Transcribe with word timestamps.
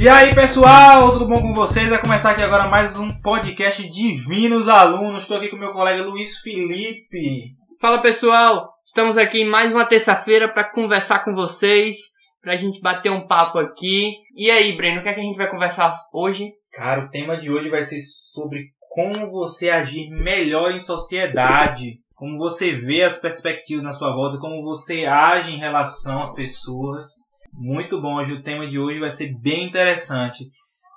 E 0.00 0.08
aí, 0.08 0.34
pessoal, 0.34 1.12
tudo 1.12 1.26
bom 1.26 1.42
com 1.42 1.52
vocês? 1.52 1.90
Vai 1.90 2.00
começar 2.00 2.30
aqui 2.30 2.40
agora 2.40 2.66
mais 2.66 2.96
um 2.96 3.12
podcast 3.20 3.86
Divinos 3.86 4.66
Alunos. 4.66 5.24
Estou 5.24 5.36
aqui 5.36 5.50
com 5.50 5.58
meu 5.58 5.74
colega 5.74 6.02
Luiz 6.02 6.38
Felipe. 6.38 7.54
Fala 7.78 8.00
pessoal, 8.00 8.72
estamos 8.86 9.18
aqui 9.18 9.42
em 9.42 9.44
mais 9.44 9.74
uma 9.74 9.84
terça-feira 9.84 10.48
para 10.48 10.64
conversar 10.64 11.18
com 11.18 11.34
vocês, 11.34 11.98
pra 12.40 12.56
gente 12.56 12.80
bater 12.80 13.12
um 13.12 13.26
papo 13.26 13.58
aqui. 13.58 14.14
E 14.34 14.50
aí, 14.50 14.72
Breno, 14.72 15.00
o 15.00 15.02
que 15.02 15.10
é 15.10 15.12
que 15.12 15.20
a 15.20 15.22
gente 15.22 15.36
vai 15.36 15.50
conversar 15.50 15.92
hoje? 16.14 16.50
Cara, 16.72 17.04
o 17.04 17.10
tema 17.10 17.36
de 17.36 17.52
hoje 17.52 17.68
vai 17.68 17.82
ser 17.82 18.00
sobre 18.00 18.70
como 18.88 19.30
você 19.30 19.68
agir 19.68 20.08
melhor 20.08 20.72
em 20.72 20.80
sociedade. 20.80 21.98
Como 22.14 22.38
você 22.38 22.72
vê 22.72 23.02
as 23.02 23.18
perspectivas 23.18 23.84
na 23.84 23.92
sua 23.92 24.14
volta, 24.14 24.38
como 24.38 24.62
você 24.62 25.04
age 25.04 25.52
em 25.52 25.58
relação 25.58 26.22
às 26.22 26.32
pessoas. 26.32 27.04
Muito 27.60 28.00
bom, 28.00 28.16
hoje 28.16 28.32
o 28.32 28.42
tema 28.42 28.66
de 28.66 28.78
hoje 28.78 28.98
vai 28.98 29.10
ser 29.10 29.38
bem 29.38 29.64
interessante. 29.64 30.46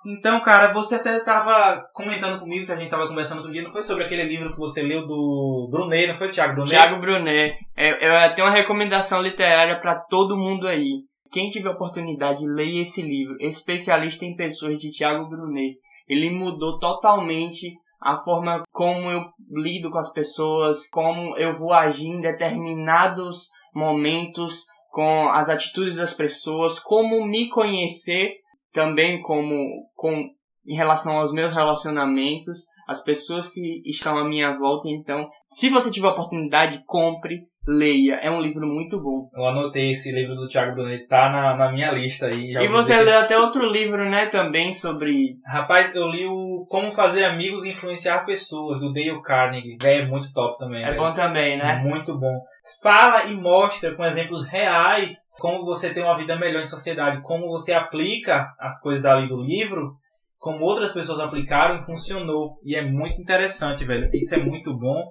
Então, 0.06 0.40
cara, 0.40 0.72
você 0.72 0.96
até 0.96 1.18
estava 1.18 1.84
comentando 1.94 2.40
comigo 2.40 2.66
que 2.66 2.72
a 2.72 2.76
gente 2.76 2.86
estava 2.86 3.06
conversando 3.06 3.40
outro 3.40 3.52
dia, 3.52 3.62
não 3.62 3.72
foi 3.72 3.84
sobre 3.84 4.06
aquele 4.06 4.24
livro 4.24 4.50
que 4.50 4.58
você 4.58 4.82
leu 4.82 5.06
do 5.06 5.68
Brunet, 5.70 6.08
não 6.08 6.16
foi 6.16 6.30
o 6.30 6.32
Thiago 6.32 6.54
Brunet? 6.54 6.72
Thiago 6.72 7.02
Brunet. 7.02 7.58
É, 7.76 8.28
eu 8.28 8.36
tenho 8.36 8.48
uma 8.48 8.54
recomendação 8.54 9.22
literária 9.22 9.78
para 9.82 9.96
todo 9.96 10.38
mundo 10.38 10.66
aí. 10.66 11.02
Quem 11.30 11.50
tiver 11.50 11.70
oportunidade, 11.70 12.46
leia 12.46 12.84
esse 12.84 13.02
livro. 13.02 13.36
Especialista 13.42 14.24
em 14.24 14.34
Pessoas, 14.34 14.78
de 14.78 14.90
Thiago 14.90 15.28
Brunet. 15.30 15.76
Ele 16.08 16.30
mudou 16.30 16.80
totalmente 16.80 17.74
a 18.02 18.16
forma 18.16 18.64
como 18.72 19.12
eu 19.12 19.26
lido 19.52 19.92
com 19.92 19.98
as 19.98 20.14
pessoas, 20.14 20.90
como 20.90 21.36
eu 21.38 21.58
vou 21.58 21.74
agir 21.74 22.08
em 22.08 22.22
determinados 22.22 23.50
momentos 23.76 24.66
com 24.94 25.28
as 25.30 25.50
atitudes 25.50 25.96
das 25.96 26.14
pessoas, 26.14 26.78
como 26.78 27.26
me 27.26 27.50
conhecer 27.50 28.36
também 28.72 29.24
como 29.24 29.90
com 29.96 30.30
em 30.66 30.76
relação 30.76 31.18
aos 31.18 31.34
meus 31.34 31.52
relacionamentos, 31.52 32.68
as 32.88 33.04
pessoas 33.04 33.50
que 33.50 33.82
estão 33.86 34.20
à 34.20 34.24
minha 34.24 34.56
volta, 34.56 34.88
então, 34.88 35.28
se 35.52 35.68
você 35.70 35.90
tiver 35.90 36.10
oportunidade, 36.10 36.84
compre, 36.86 37.42
leia. 37.68 38.16
É 38.16 38.30
um 38.30 38.40
livro 38.40 38.68
muito 38.68 39.02
bom. 39.02 39.30
Eu 39.36 39.46
anotei 39.46 39.92
esse 39.92 40.12
livro 40.12 40.36
do 40.36 40.48
Thiago 40.48 40.74
Brunet, 40.74 41.08
tá 41.08 41.30
na, 41.30 41.56
na 41.56 41.72
minha 41.72 41.92
lista 41.92 42.28
aí. 42.28 42.54
e 42.56 42.68
você 42.68 43.02
leu 43.02 43.20
até 43.20 43.38
outro 43.38 43.66
livro, 43.66 44.10
né, 44.10 44.28
também 44.28 44.74
sobre... 44.74 45.38
Rapaz, 45.46 45.94
eu 45.96 46.10
li 46.10 46.26
o 46.26 46.66
Como 46.70 46.92
Fazer 46.92 47.24
Amigos 47.24 47.64
e 47.64 47.70
Influenciar 47.70 48.26
Pessoas, 48.26 48.80
do 48.80 48.92
Dale 48.92 49.22
Carnegie. 49.22 49.78
É 49.84 50.06
muito 50.06 50.32
top 50.34 50.58
também. 50.58 50.84
É 50.84 50.96
bom 50.96 51.12
também, 51.14 51.58
né? 51.58 51.76
Muito 51.78 52.18
bom. 52.18 52.40
Fala 52.82 53.26
e 53.26 53.34
mostra 53.34 53.94
com 53.94 54.06
exemplos 54.06 54.46
reais 54.48 55.30
como 55.40 55.66
você 55.66 55.94
tem 55.94 56.04
uma 56.04 56.18
vida 56.18 56.36
melhor 56.38 56.64
em 56.64 56.68
sociedade, 56.68 57.22
como 57.22 57.48
você 57.48 57.74
aplica 57.74 58.54
as 58.58 58.80
coisas 58.80 59.04
dali 59.04 59.28
do 59.28 59.42
livro 59.42 59.98
como 60.44 60.66
outras 60.66 60.92
pessoas 60.92 61.22
aplicaram 61.22 61.78
e 61.78 61.86
funcionou. 61.86 62.60
E 62.66 62.76
é 62.76 62.82
muito 62.82 63.22
interessante, 63.22 63.86
velho. 63.86 64.10
Isso 64.12 64.36
é 64.36 64.38
muito 64.38 64.78
bom, 64.78 65.02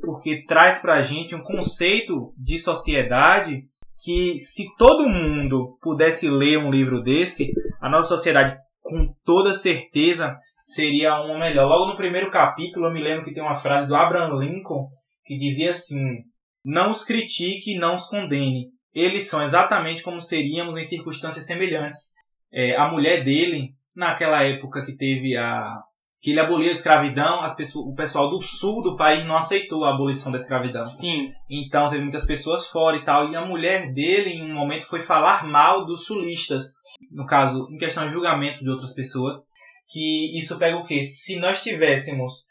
porque 0.00 0.44
traz 0.46 0.78
pra 0.78 1.02
gente 1.02 1.34
um 1.34 1.42
conceito 1.42 2.32
de 2.36 2.58
sociedade 2.58 3.64
que, 3.98 4.38
se 4.38 4.64
todo 4.76 5.08
mundo 5.08 5.78
pudesse 5.80 6.28
ler 6.28 6.58
um 6.58 6.70
livro 6.70 7.02
desse, 7.02 7.52
a 7.80 7.88
nossa 7.88 8.08
sociedade, 8.08 8.56
com 8.80 9.14
toda 9.24 9.54
certeza, 9.54 10.32
seria 10.64 11.20
uma 11.22 11.38
melhor. 11.38 11.68
Logo 11.68 11.86
no 11.86 11.96
primeiro 11.96 12.30
capítulo, 12.30 12.86
eu 12.86 12.92
me 12.92 13.02
lembro 13.02 13.24
que 13.24 13.32
tem 13.32 13.42
uma 13.42 13.54
frase 13.54 13.86
do 13.86 13.94
Abraham 13.94 14.38
Lincoln 14.38 14.86
que 15.24 15.36
dizia 15.36 15.70
assim: 15.70 16.18
Não 16.64 16.90
os 16.90 17.04
critique, 17.04 17.78
não 17.78 17.94
os 17.94 18.06
condene. 18.06 18.70
Eles 18.94 19.28
são 19.28 19.42
exatamente 19.42 20.02
como 20.02 20.20
seríamos 20.20 20.76
em 20.76 20.84
circunstâncias 20.84 21.46
semelhantes. 21.46 22.12
É, 22.52 22.76
a 22.76 22.90
mulher 22.90 23.24
dele 23.24 23.70
naquela 23.94 24.42
época 24.42 24.84
que 24.84 24.96
teve 24.96 25.36
a 25.36 25.80
que 26.22 26.30
ele 26.30 26.40
aboliu 26.40 26.68
a 26.68 26.72
escravidão, 26.72 27.40
as 27.40 27.52
pessoas, 27.52 27.84
o 27.84 27.94
pessoal 27.96 28.30
do 28.30 28.40
sul 28.40 28.80
do 28.80 28.96
país 28.96 29.24
não 29.24 29.36
aceitou 29.36 29.84
a 29.84 29.90
abolição 29.90 30.30
da 30.30 30.38
escravidão. 30.38 30.86
Sim. 30.86 31.32
Então 31.50 31.88
teve 31.88 32.00
muitas 32.00 32.24
pessoas 32.24 32.68
fora 32.68 32.96
e 32.96 33.02
tal, 33.02 33.28
e 33.28 33.34
a 33.34 33.44
mulher 33.44 33.92
dele 33.92 34.30
em 34.30 34.52
um 34.52 34.54
momento 34.54 34.86
foi 34.86 35.00
falar 35.00 35.44
mal 35.44 35.84
dos 35.84 36.04
sulistas. 36.04 36.74
No 37.10 37.26
caso, 37.26 37.66
em 37.72 37.76
questão 37.76 38.06
de 38.06 38.12
julgamento 38.12 38.62
de 38.62 38.70
outras 38.70 38.94
pessoas, 38.94 39.34
que 39.88 40.38
isso 40.38 40.56
pega 40.58 40.76
o 40.76 40.84
quê? 40.84 41.02
Se 41.02 41.40
nós 41.40 41.60
tivéssemos 41.60 42.44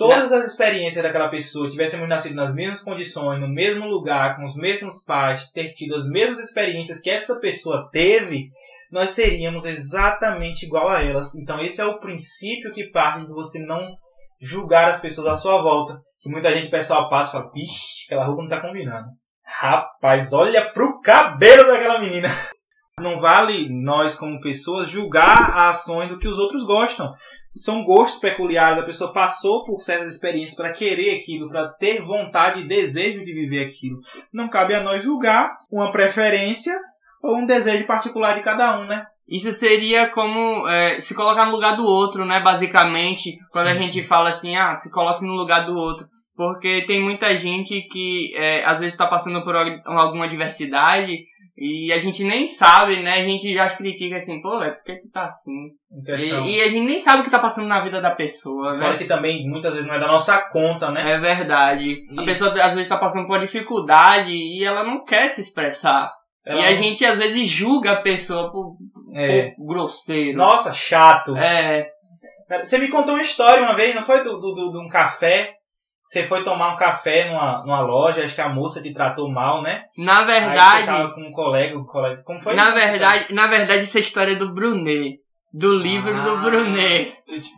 todas 0.00 0.32
as 0.32 0.46
experiências 0.46 1.04
daquela 1.04 1.28
pessoa, 1.28 1.68
tivéssemos 1.68 2.08
nascido 2.08 2.34
nas 2.34 2.54
mesmas 2.54 2.80
condições, 2.80 3.38
no 3.38 3.46
mesmo 3.46 3.86
lugar, 3.86 4.34
com 4.34 4.46
os 4.46 4.56
mesmos 4.56 5.04
pais, 5.04 5.50
ter 5.50 5.74
tido 5.74 5.94
as 5.94 6.08
mesmas 6.08 6.38
experiências 6.38 7.02
que 7.02 7.10
essa 7.10 7.38
pessoa 7.38 7.86
teve, 7.92 8.48
nós 8.90 9.10
seríamos 9.10 9.66
exatamente 9.66 10.64
igual 10.64 10.88
a 10.88 11.02
elas. 11.02 11.34
Então 11.34 11.60
esse 11.60 11.82
é 11.82 11.84
o 11.84 12.00
princípio 12.00 12.72
que 12.72 12.90
parte 12.90 13.26
de 13.26 13.34
você 13.34 13.58
não 13.58 13.94
julgar 14.40 14.88
as 14.88 15.00
pessoas 15.00 15.26
à 15.26 15.36
sua 15.36 15.60
volta. 15.60 16.00
Que 16.18 16.30
muita 16.30 16.50
gente, 16.50 16.70
pessoal, 16.70 17.10
passa 17.10 17.28
e 17.28 17.32
fala, 17.32 17.52
vixe, 17.52 18.06
aquela 18.06 18.24
roupa 18.24 18.42
não 18.42 18.48
tá 18.48 18.60
combinando. 18.60 19.06
Rapaz, 19.44 20.32
olha 20.32 20.72
pro 20.72 20.98
cabelo 21.02 21.66
daquela 21.66 21.98
menina. 21.98 22.28
Não 22.98 23.18
vale 23.18 23.66
nós, 23.70 24.14
como 24.14 24.42
pessoas, 24.42 24.86
julgar 24.86 25.56
as 25.56 25.80
ações 25.80 26.10
do 26.10 26.18
que 26.18 26.28
os 26.28 26.38
outros 26.38 26.66
gostam. 26.66 27.10
São 27.56 27.84
gostos 27.84 28.20
peculiares. 28.20 28.78
A 28.78 28.86
pessoa 28.86 29.12
passou 29.12 29.64
por 29.64 29.80
certas 29.80 30.12
experiências 30.12 30.54
para 30.54 30.72
querer 30.72 31.16
aquilo, 31.16 31.48
para 31.48 31.68
ter 31.68 32.00
vontade 32.00 32.60
e 32.60 32.68
desejo 32.68 33.24
de 33.24 33.32
viver 33.32 33.64
aquilo. 33.64 33.98
Não 34.32 34.48
cabe 34.48 34.74
a 34.74 34.82
nós 34.82 35.02
julgar 35.02 35.56
uma 35.70 35.90
preferência 35.90 36.78
ou 37.22 37.36
um 37.36 37.46
desejo 37.46 37.84
particular 37.84 38.34
de 38.34 38.42
cada 38.42 38.80
um, 38.80 38.86
né? 38.86 39.04
Isso 39.28 39.52
seria 39.52 40.08
como 40.08 40.66
é, 40.68 41.00
se 41.00 41.14
colocar 41.14 41.46
no 41.46 41.52
lugar 41.52 41.76
do 41.76 41.84
outro, 41.84 42.24
né? 42.24 42.40
Basicamente, 42.40 43.36
quando 43.52 43.66
sim, 43.68 43.72
a 43.72 43.76
gente 43.76 44.00
sim. 44.00 44.02
fala 44.02 44.30
assim, 44.30 44.56
ah, 44.56 44.74
se 44.74 44.90
coloque 44.90 45.24
no 45.24 45.34
lugar 45.34 45.66
do 45.66 45.76
outro. 45.76 46.06
Porque 46.34 46.82
tem 46.86 47.00
muita 47.00 47.36
gente 47.36 47.82
que 47.82 48.34
é, 48.34 48.64
às 48.64 48.80
vezes 48.80 48.94
está 48.94 49.06
passando 49.06 49.44
por 49.44 49.54
alguma 49.54 50.24
adversidade 50.24 51.18
e 51.60 51.92
a 51.92 51.98
gente 51.98 52.24
nem 52.24 52.46
sabe, 52.46 53.02
né? 53.02 53.20
A 53.20 53.22
gente 53.22 53.52
já 53.52 53.68
critica 53.68 54.16
assim, 54.16 54.40
pô, 54.40 54.62
é 54.62 54.70
porque 54.70 54.98
tu 54.98 55.10
tá 55.10 55.24
assim. 55.24 55.72
E, 56.18 56.56
e, 56.56 56.62
a 56.62 56.68
gente 56.68 56.86
nem 56.86 56.98
sabe 56.98 57.20
o 57.20 57.24
que 57.24 57.30
tá 57.30 57.38
passando 57.38 57.68
na 57.68 57.80
vida 57.80 58.00
da 58.00 58.12
pessoa, 58.12 58.72
né? 58.72 58.96
que 58.96 59.04
também 59.04 59.46
muitas 59.46 59.74
vezes 59.74 59.86
não 59.86 59.94
é 59.94 60.00
da 60.00 60.06
nossa 60.06 60.38
conta, 60.50 60.90
né? 60.90 61.12
É 61.12 61.18
verdade. 61.18 61.84
E... 61.84 62.18
A 62.18 62.24
pessoa 62.24 62.50
às 62.64 62.72
vezes 62.72 62.88
tá 62.88 62.96
passando 62.96 63.26
por 63.26 63.38
dificuldade 63.38 64.32
e 64.32 64.64
ela 64.64 64.82
não 64.82 65.04
quer 65.04 65.28
se 65.28 65.42
expressar. 65.42 66.10
Ela 66.46 66.62
e 66.62 66.64
a 66.64 66.74
gente 66.74 67.04
às 67.04 67.18
vezes 67.18 67.46
julga 67.46 67.92
a 67.92 68.00
pessoa 68.00 68.50
por, 68.50 68.78
é. 69.14 69.50
por 69.50 69.66
grosseiro. 69.66 70.38
Nossa, 70.38 70.72
chato. 70.72 71.36
É. 71.36 71.90
Você 72.64 72.78
me 72.78 72.88
contou 72.88 73.14
uma 73.14 73.22
história 73.22 73.62
uma 73.62 73.76
vez, 73.76 73.94
não 73.94 74.02
foi? 74.02 74.24
Do, 74.24 74.40
do, 74.40 74.54
do, 74.54 74.72
de 74.72 74.78
um 74.78 74.88
café. 74.88 75.52
Você 76.10 76.24
foi 76.24 76.42
tomar 76.42 76.72
um 76.72 76.76
café 76.76 77.28
numa, 77.28 77.62
numa 77.64 77.80
loja, 77.82 78.24
acho 78.24 78.34
que 78.34 78.40
a 78.40 78.48
moça 78.48 78.82
te 78.82 78.92
tratou 78.92 79.30
mal, 79.30 79.62
né? 79.62 79.84
Na 79.96 80.24
verdade. 80.24 80.58
Aí 80.58 80.80
você 80.80 80.86
tava 80.86 81.14
com 81.14 81.20
um 81.20 81.30
colega, 81.30 81.78
um 81.78 81.84
colega. 81.84 82.20
Como 82.24 82.40
foi? 82.40 82.52
Na 82.52 82.72
verdade, 82.72 83.32
na 83.32 83.46
verdade, 83.46 83.82
essa 83.82 84.00
história 84.00 84.32
é 84.32 84.34
do 84.34 84.52
Brunet. 84.52 85.20
Do 85.54 85.72
livro 85.72 86.12
ah, 86.12 86.20
do 86.20 86.36
Brunet. 86.38 87.12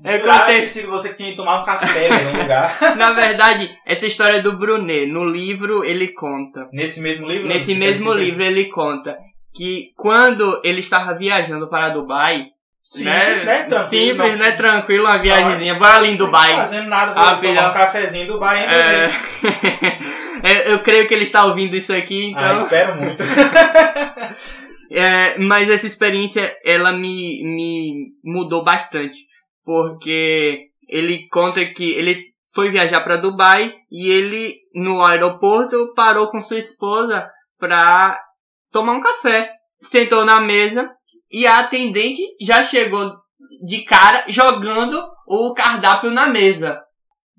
Eu 0.04 0.20
contei 0.20 0.68
se 0.68 0.82
você 0.82 1.14
tinha 1.14 1.30
que 1.30 1.36
tomar 1.36 1.62
um 1.62 1.64
café 1.64 2.08
em 2.08 2.26
um 2.26 2.42
lugar. 2.42 2.78
Na 2.96 3.14
verdade, 3.14 3.74
essa 3.86 4.06
história 4.06 4.36
é 4.36 4.42
do 4.42 4.52
Brunet, 4.52 5.06
no 5.06 5.24
livro 5.24 5.82
ele 5.82 6.08
conta. 6.08 6.68
Nesse 6.74 7.00
mesmo 7.00 7.26
livro? 7.26 7.48
Nesse 7.48 7.74
mesmo 7.74 8.12
livro 8.12 8.42
ele 8.42 8.66
conta 8.66 9.16
que 9.54 9.92
quando 9.96 10.60
ele 10.62 10.80
estava 10.80 11.14
viajando 11.14 11.68
para 11.70 11.88
Dubai, 11.88 12.48
Simples, 12.82 13.44
né? 13.44 13.44
né? 13.44 13.64
Tranquilo. 13.64 13.88
Simples, 13.88 14.38
né? 14.38 14.52
Tranquilo, 14.52 15.04
uma 15.04 15.18
viagemzinha. 15.18 15.74
Bora 15.76 15.94
ali 15.96 16.10
em 16.10 16.16
Dubai. 16.16 16.50
Não 16.52 16.58
fazendo 16.58 16.88
nada, 16.88 17.14
vou 17.14 17.40
tomar 17.40 17.70
um 17.70 17.72
cafezinho 17.72 18.24
em 18.24 18.26
Dubai 18.26 18.64
ainda. 18.64 18.74
É... 20.42 20.72
eu 20.72 20.80
creio 20.80 21.06
que 21.06 21.14
ele 21.14 21.24
está 21.24 21.44
ouvindo 21.44 21.76
isso 21.76 21.92
aqui, 21.92 22.30
então... 22.30 22.42
Ah, 22.42 22.54
espero 22.54 22.96
muito. 22.96 23.22
É, 24.94 25.38
mas 25.38 25.70
essa 25.70 25.86
experiência, 25.86 26.54
ela 26.62 26.92
me, 26.92 27.42
me 27.42 28.12
mudou 28.22 28.62
bastante. 28.62 29.16
Porque 29.64 30.66
ele 30.86 31.26
conta 31.28 31.64
que 31.64 31.92
ele 31.92 32.26
foi 32.54 32.70
viajar 32.70 33.00
para 33.00 33.16
Dubai 33.16 33.72
e 33.90 34.10
ele, 34.10 34.54
no 34.74 35.02
aeroporto, 35.02 35.94
parou 35.94 36.28
com 36.28 36.42
sua 36.42 36.58
esposa 36.58 37.26
pra 37.58 38.20
tomar 38.70 38.92
um 38.92 39.00
café. 39.00 39.50
Sentou 39.80 40.26
na 40.26 40.40
mesa 40.40 40.90
e 41.32 41.46
a 41.46 41.60
atendente 41.60 42.22
já 42.40 42.62
chegou 42.62 43.12
de 43.64 43.82
cara 43.82 44.24
jogando 44.28 45.02
o 45.26 45.54
cardápio 45.54 46.10
na 46.10 46.26
mesa. 46.26 46.80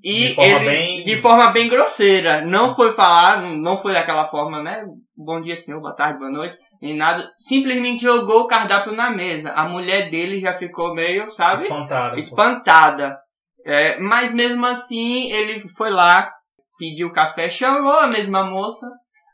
E 0.03 0.29
de 0.29 0.35
forma 0.35 0.51
ele, 0.51 0.65
bem... 0.65 1.03
de 1.03 1.17
forma 1.17 1.51
bem 1.51 1.69
grosseira. 1.69 2.41
Não 2.45 2.75
foi 2.75 2.93
falar, 2.93 3.41
não 3.41 3.77
foi 3.77 3.93
daquela 3.93 4.27
forma, 4.27 4.61
né? 4.61 4.83
Bom 5.15 5.39
dia, 5.39 5.55
senhor, 5.55 5.79
boa 5.79 5.95
tarde, 5.95 6.19
boa 6.19 6.31
noite 6.31 6.57
nem 6.83 6.97
nada. 6.97 7.31
Simplesmente 7.39 8.01
jogou 8.01 8.41
o 8.41 8.47
cardápio 8.47 8.91
na 8.91 9.09
mesa. 9.09 9.53
A 9.53 9.63
mulher 9.63 10.09
dele 10.09 10.41
já 10.41 10.53
ficou 10.53 10.93
meio, 10.93 11.31
sabe? 11.31 11.63
Espantada. 11.63 12.19
Espantada. 12.19 13.17
É, 13.65 13.97
mas 13.99 14.33
mesmo 14.33 14.65
assim, 14.65 15.31
ele 15.31 15.65
foi 15.69 15.89
lá, 15.89 16.29
pediu 16.77 17.09
café, 17.13 17.49
chamou 17.49 17.99
a 17.99 18.07
mesma 18.07 18.43
moça. 18.43 18.85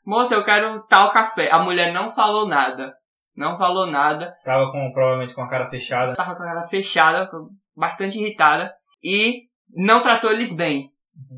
Moça, 0.06 0.36
eu 0.36 0.44
quero 0.44 0.86
tal 0.88 1.12
café. 1.12 1.52
A 1.52 1.58
mulher 1.58 1.92
não 1.92 2.12
falou 2.12 2.48
nada. 2.48 2.94
Não 3.40 3.58
falou 3.58 3.88
nada. 3.88 4.36
Tava 4.44 4.70
com, 4.70 4.92
provavelmente 4.92 5.34
com 5.34 5.42
a 5.42 5.48
cara 5.48 5.66
fechada. 5.68 6.14
Tava 6.14 6.36
com 6.36 6.44
a 6.44 6.46
cara 6.46 6.64
fechada, 6.64 7.30
bastante 7.74 8.20
irritada. 8.20 8.76
E 9.02 9.44
não 9.74 10.02
tratou 10.02 10.30
eles 10.30 10.54
bem. 10.54 10.92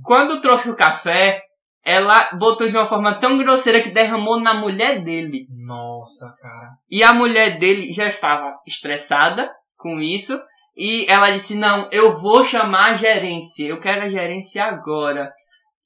Quando 0.04 0.42
trouxe 0.42 0.68
o 0.72 0.76
café, 0.76 1.44
ela 1.86 2.32
botou 2.34 2.68
de 2.68 2.76
uma 2.76 2.88
forma 2.88 3.20
tão 3.20 3.38
grosseira 3.38 3.84
que 3.84 3.92
derramou 3.92 4.40
na 4.40 4.56
mulher 4.56 5.04
dele. 5.04 5.46
Nossa, 5.52 6.36
cara. 6.42 6.72
E 6.90 7.04
a 7.04 7.14
mulher 7.14 7.60
dele 7.60 7.94
já 7.94 8.08
estava 8.08 8.58
estressada 8.66 9.54
com 9.78 10.00
isso. 10.00 10.42
E 10.76 11.06
ela 11.08 11.30
disse: 11.30 11.56
Não, 11.56 11.88
eu 11.92 12.20
vou 12.20 12.44
chamar 12.44 12.90
a 12.90 12.94
gerência. 12.96 13.68
Eu 13.68 13.80
quero 13.80 14.06
a 14.06 14.10
gerência 14.10 14.64
agora. 14.64 15.32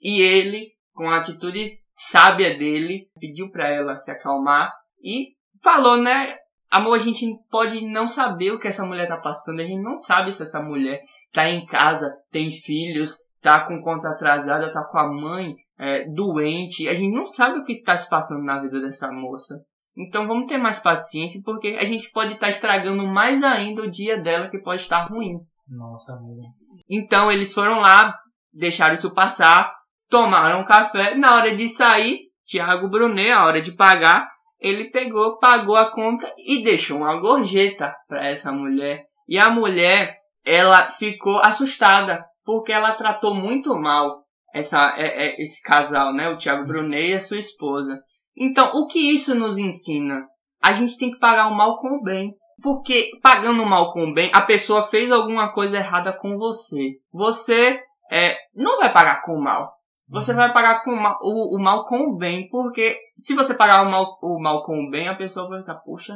E 0.01 0.21
ele, 0.21 0.69
com 0.93 1.09
a 1.09 1.17
atitude 1.17 1.77
sábia 1.97 2.55
dele, 2.55 3.09
pediu 3.19 3.51
para 3.51 3.67
ela 3.67 3.97
se 3.97 4.09
acalmar 4.11 4.71
e 5.03 5.34
falou, 5.65 5.97
né? 5.97 6.35
Amor, 6.69 6.95
a 6.95 7.01
gente 7.01 7.25
pode 7.49 7.81
não 7.87 8.07
saber 8.07 8.51
o 8.51 8.59
que 8.59 8.67
essa 8.67 8.85
mulher 8.85 9.07
tá 9.07 9.17
passando. 9.17 9.59
A 9.59 9.63
gente 9.63 9.81
não 9.81 9.97
sabe 9.97 10.31
se 10.31 10.43
essa 10.43 10.61
mulher 10.61 11.01
tá 11.33 11.49
em 11.49 11.65
casa, 11.65 12.15
tem 12.31 12.49
filhos, 12.51 13.15
tá 13.41 13.61
com 13.65 13.81
conta 13.81 14.09
atrasada, 14.09 14.71
tá 14.71 14.83
com 14.83 14.99
a 14.99 15.11
mãe 15.11 15.55
é, 15.77 16.07
doente. 16.09 16.87
A 16.87 16.93
gente 16.93 17.13
não 17.13 17.25
sabe 17.25 17.59
o 17.59 17.65
que 17.65 17.73
está 17.73 17.97
se 17.97 18.09
passando 18.09 18.43
na 18.43 18.61
vida 18.61 18.79
dessa 18.79 19.11
moça. 19.11 19.55
Então 19.97 20.27
vamos 20.27 20.47
ter 20.47 20.57
mais 20.57 20.79
paciência, 20.79 21.41
porque 21.43 21.77
a 21.79 21.85
gente 21.85 22.11
pode 22.11 22.33
estar 22.33 22.47
tá 22.47 22.51
estragando 22.51 23.05
mais 23.07 23.43
ainda 23.43 23.81
o 23.81 23.89
dia 23.89 24.21
dela, 24.21 24.49
que 24.49 24.59
pode 24.59 24.81
estar 24.81 25.05
ruim. 25.05 25.39
Nossa, 25.67 26.13
amiga. 26.13 26.43
Então 26.89 27.31
eles 27.31 27.53
foram 27.53 27.79
lá, 27.79 28.13
deixaram 28.53 28.95
isso 28.95 29.13
passar, 29.13 29.73
tomaram 30.09 30.61
um 30.61 30.65
café. 30.65 31.15
Na 31.15 31.35
hora 31.35 31.55
de 31.55 31.69
sair, 31.69 32.19
Tiago 32.45 32.89
Brunet, 32.89 33.31
a 33.31 33.45
hora 33.45 33.61
de 33.61 33.71
pagar, 33.71 34.27
ele 34.65 34.89
pegou, 34.89 35.37
pagou 35.37 35.75
a 35.75 35.91
conta 35.91 36.33
e 36.37 36.63
deixou 36.63 36.97
uma 36.97 37.19
gorjeta 37.19 37.95
para 38.07 38.25
essa 38.25 38.51
mulher. 38.51 39.05
E 39.27 39.37
a 39.37 39.49
mulher, 39.51 40.17
ela 40.43 40.89
ficou 40.89 41.39
assustada, 41.39 42.25
porque 42.43 42.71
ela 42.71 42.93
tratou 42.93 43.35
muito 43.35 43.75
mal 43.75 44.23
essa, 44.53 44.95
é, 44.97 45.27
é, 45.27 45.41
esse 45.43 45.61
casal, 45.61 46.13
né? 46.13 46.29
O 46.29 46.37
Tiago 46.37 46.65
Brunet 46.65 47.11
e 47.11 47.13
a 47.13 47.19
sua 47.19 47.37
esposa. 47.37 47.99
Então, 48.35 48.71
o 48.73 48.87
que 48.87 48.99
isso 48.99 49.35
nos 49.35 49.59
ensina? 49.59 50.25
A 50.61 50.73
gente 50.73 50.97
tem 50.97 51.11
que 51.11 51.19
pagar 51.19 51.47
o 51.47 51.55
mal 51.55 51.77
com 51.77 51.97
o 51.97 52.01
bem. 52.01 52.33
Porque 52.61 53.11
pagando 53.21 53.61
o 53.61 53.65
mal 53.65 53.91
com 53.91 54.05
o 54.05 54.13
bem, 54.13 54.31
a 54.33 54.41
pessoa 54.41 54.87
fez 54.87 55.11
alguma 55.11 55.53
coisa 55.53 55.77
errada 55.77 56.11
com 56.17 56.37
você. 56.37 56.93
Você 57.11 57.79
é, 58.09 58.37
não 58.55 58.79
vai 58.79 58.91
pagar 58.91 59.21
com 59.21 59.33
o 59.33 59.43
mal. 59.43 59.74
Você 60.09 60.33
vai 60.33 60.53
pagar 60.53 60.83
com 60.83 60.91
o 60.91 61.01
mal, 61.01 61.17
o, 61.21 61.57
o, 61.57 61.61
mal 61.61 61.85
com 61.85 62.09
o 62.09 62.17
bem. 62.17 62.47
Porque 62.49 62.97
se 63.17 63.33
você 63.33 63.53
pagar 63.53 63.85
o 63.85 63.91
mal, 63.91 64.17
o 64.21 64.39
mal 64.39 64.63
com 64.63 64.85
o 64.85 64.89
bem, 64.89 65.07
a 65.07 65.15
pessoa 65.15 65.49
vai 65.49 65.59
ficar, 65.59 65.75
poxa, 65.75 66.13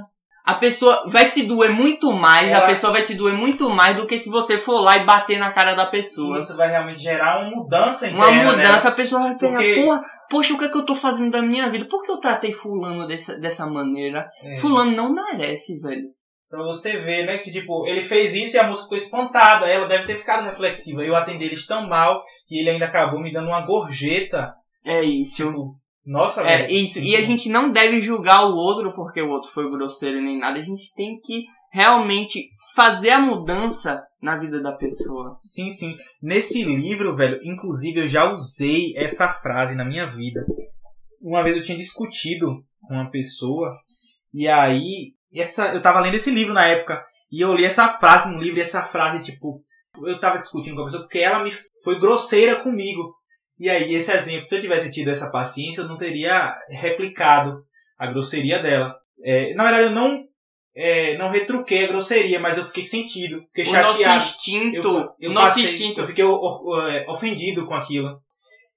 a 0.50 0.56
pessoa 0.56 1.04
vai 1.08 1.26
se 1.26 1.44
doer 1.44 1.72
muito 1.72 2.12
mais, 2.12 2.50
Ela... 2.50 2.64
a 2.64 2.68
pessoa 2.68 2.92
vai 2.92 3.04
se 3.04 3.14
doer 3.14 3.36
muito 3.36 3.70
mais 3.70 3.96
do 3.96 4.08
que 4.08 4.18
se 4.18 4.30
você 4.30 4.58
for 4.58 4.80
lá 4.80 4.98
e 4.98 5.06
bater 5.06 5.38
na 5.38 5.52
cara 5.52 5.76
da 5.76 5.86
pessoa. 5.86 6.40
Isso 6.40 6.56
vai 6.58 6.70
realmente 6.70 7.02
gerar 7.02 7.42
uma 7.42 7.52
mudança 7.52 8.08
interna, 8.08 8.26
Uma 8.26 8.52
mudança, 8.52 8.86
né? 8.86 8.90
a 8.90 8.96
pessoa 8.96 9.22
vai 9.24 9.36
pegar, 9.36 9.58
Porque... 9.58 9.76
porra, 9.76 10.02
poxa, 10.30 10.54
o 10.54 10.58
que 10.58 10.66
é 10.66 10.70
que 10.70 10.78
eu 10.78 10.86
tô 10.86 10.96
fazendo 10.96 11.32
da 11.32 11.42
minha 11.42 11.70
vida? 11.70 11.86
Por 11.86 12.02
que 12.02 12.12
eu 12.12 12.20
tratei 12.20 12.52
fulano 12.52 13.06
dessa, 13.06 13.38
dessa 13.38 13.68
maneira? 13.68 14.28
É. 14.44 14.58
Fulano 14.58 14.92
não 14.92 15.14
merece, 15.14 15.80
velho. 15.80 16.08
Pra 16.50 16.64
você 16.64 16.98
ver, 16.98 17.26
né, 17.28 17.38
que 17.38 17.52
tipo, 17.52 17.86
ele 17.86 18.02
fez 18.02 18.34
isso 18.34 18.56
e 18.56 18.60
a 18.60 18.66
moça 18.68 18.84
ficou 18.84 18.98
espantada. 18.98 19.68
Ela 19.68 19.88
deve 19.88 20.06
ter 20.06 20.18
ficado 20.18 20.44
reflexiva. 20.46 21.04
Eu 21.06 21.16
atendi 21.16 21.46
eles 21.46 21.66
tão 21.68 21.88
mal 21.88 22.24
que 22.48 22.58
ele 22.58 22.72
ainda 22.72 22.86
acabou 22.86 23.22
me 23.22 23.32
dando 23.32 23.50
uma 23.50 23.62
gorjeta. 23.62 24.54
É 24.84 25.04
isso. 25.04 25.46
Tipo, 25.48 25.76
nossa, 26.06 26.42
É, 26.42 26.64
velho. 26.64 26.74
isso. 26.74 27.00
E 27.00 27.16
a 27.16 27.22
gente 27.22 27.50
não 27.50 27.70
deve 27.70 28.02
julgar 28.02 28.46
o 28.48 28.56
outro 28.56 28.94
porque 28.96 29.22
o 29.22 29.30
outro 29.30 29.52
foi 29.52 29.70
grosseiro 29.70 30.20
nem 30.22 30.40
nada. 30.40 30.58
A 30.58 30.64
gente 30.64 30.92
tem 30.96 31.20
que 31.20 31.44
realmente 31.72 32.50
fazer 32.76 33.12
a 33.12 33.20
mudança 33.22 34.02
na 34.20 34.36
vida 34.40 34.60
da 34.60 34.72
pessoa. 34.72 35.38
Sim, 35.40 35.70
sim. 35.70 35.96
Nesse 36.20 36.64
livro, 36.64 37.16
velho, 37.16 37.38
inclusive 37.44 38.00
eu 38.00 38.08
já 38.08 38.34
usei 38.34 38.94
essa 38.98 39.30
frase 39.30 39.76
na 39.76 39.86
minha 39.86 40.08
vida. 40.08 40.44
Uma 41.22 41.44
vez 41.44 41.56
eu 41.58 41.64
tinha 41.64 41.78
discutido 41.78 42.56
com 42.82 42.96
uma 42.96 43.12
pessoa 43.12 43.78
e 44.34 44.48
aí 44.48 45.14
essa 45.34 45.74
eu 45.74 45.82
tava 45.82 46.00
lendo 46.00 46.16
esse 46.16 46.32
livro 46.32 46.54
na 46.54 46.66
época 46.66 47.04
e 47.32 47.42
eu 47.42 47.54
li 47.54 47.66
essa 47.66 47.88
frase 47.90 48.30
no 48.30 48.40
livro 48.40 48.60
e 48.60 48.62
essa 48.62 48.82
frase 48.82 49.22
tipo 49.22 49.64
eu 50.06 50.20
tava 50.20 50.38
discutindo 50.38 50.76
com 50.76 50.82
a 50.82 50.86
pessoa 50.86 51.04
porque 51.04 51.20
ela 51.20 51.44
me 51.44 51.52
foi 51.84 52.00
grosseira 52.00 52.58
comigo. 52.58 53.14
E 53.60 53.70
aí, 53.70 53.94
esse 53.94 54.12
exemplo, 54.12 54.46
se 54.46 54.56
eu 54.56 54.62
tivesse 54.62 54.90
tido 54.90 55.10
essa 55.10 55.30
paciência, 55.30 55.82
eu 55.82 55.88
não 55.88 55.98
teria 55.98 56.56
replicado 56.70 57.62
a 57.98 58.08
grosseria 58.08 58.60
dela. 58.60 58.96
É, 59.22 59.54
na 59.54 59.64
verdade, 59.64 59.88
eu 59.88 59.92
não, 59.92 60.24
é, 60.74 61.18
não 61.18 61.30
retruquei 61.30 61.84
a 61.84 61.88
grosseria, 61.88 62.40
mas 62.40 62.58
eu 62.58 62.64
fiquei 62.64 62.84
sentido, 62.84 63.42
fiquei 63.48 63.66
o 63.66 63.68
chateado. 63.68 64.16
Nosso 64.16 64.30
instinto, 64.30 64.88
eu, 64.88 65.16
eu 65.20 65.32
nosso 65.32 65.48
passei, 65.48 65.64
instinto. 65.66 66.02
Eu 66.02 66.08
fiquei 66.08 66.24
é, 66.24 67.06
ofendido 67.10 67.66
com 67.68 67.74
aquilo. 67.74 68.22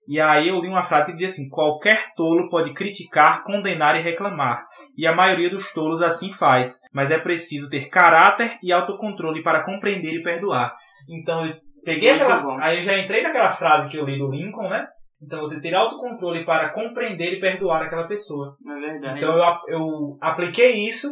E 0.09 0.21
aí 0.21 0.49
eu 0.49 0.61
li 0.61 0.69
uma 0.69 0.83
frase 0.83 1.07
que 1.07 1.13
dizia 1.13 1.29
assim: 1.29 1.49
qualquer 1.49 2.13
tolo 2.15 2.49
pode 2.49 2.73
criticar, 2.73 3.45
condenar 3.45 3.97
e 3.97 4.03
reclamar, 4.03 4.67
e 4.97 5.07
a 5.07 5.15
maioria 5.15 5.51
dos 5.51 5.73
tolos 5.73 6.03
assim 6.03 6.33
faz, 6.33 6.81
mas 6.93 7.11
é 7.11 7.19
preciso 7.19 7.71
ter 7.71 7.89
caráter 7.89 8.59
e 8.63 8.73
autocontrole 8.73 9.43
para 9.43 9.65
compreender 9.65 10.15
e 10.15 10.23
perdoar. 10.23 10.75
Então 11.09 11.47
eu 11.47 11.55
Peguei 11.85 12.11
Muito 12.11 12.23
aquela. 12.23 12.43
Bom. 12.43 12.59
Aí 12.61 12.77
eu 12.77 12.83
já 12.83 12.99
entrei 12.99 13.23
naquela 13.23 13.51
frase 13.51 13.91
que 13.91 13.97
eu 13.97 14.05
li 14.05 14.19
do 14.19 14.31
Lincoln, 14.31 14.69
né? 14.69 14.87
Então 15.21 15.41
você 15.41 15.61
ter 15.61 15.75
autocontrole 15.75 16.45
para 16.45 16.73
compreender 16.73 17.35
e 17.35 17.41
perdoar 17.41 17.83
aquela 17.83 18.07
pessoa. 18.07 18.57
É 18.67 18.81
verdade. 18.81 19.19
Então 19.19 19.37
eu, 19.37 19.55
eu 19.69 20.19
apliquei 20.21 20.87
isso 20.87 21.09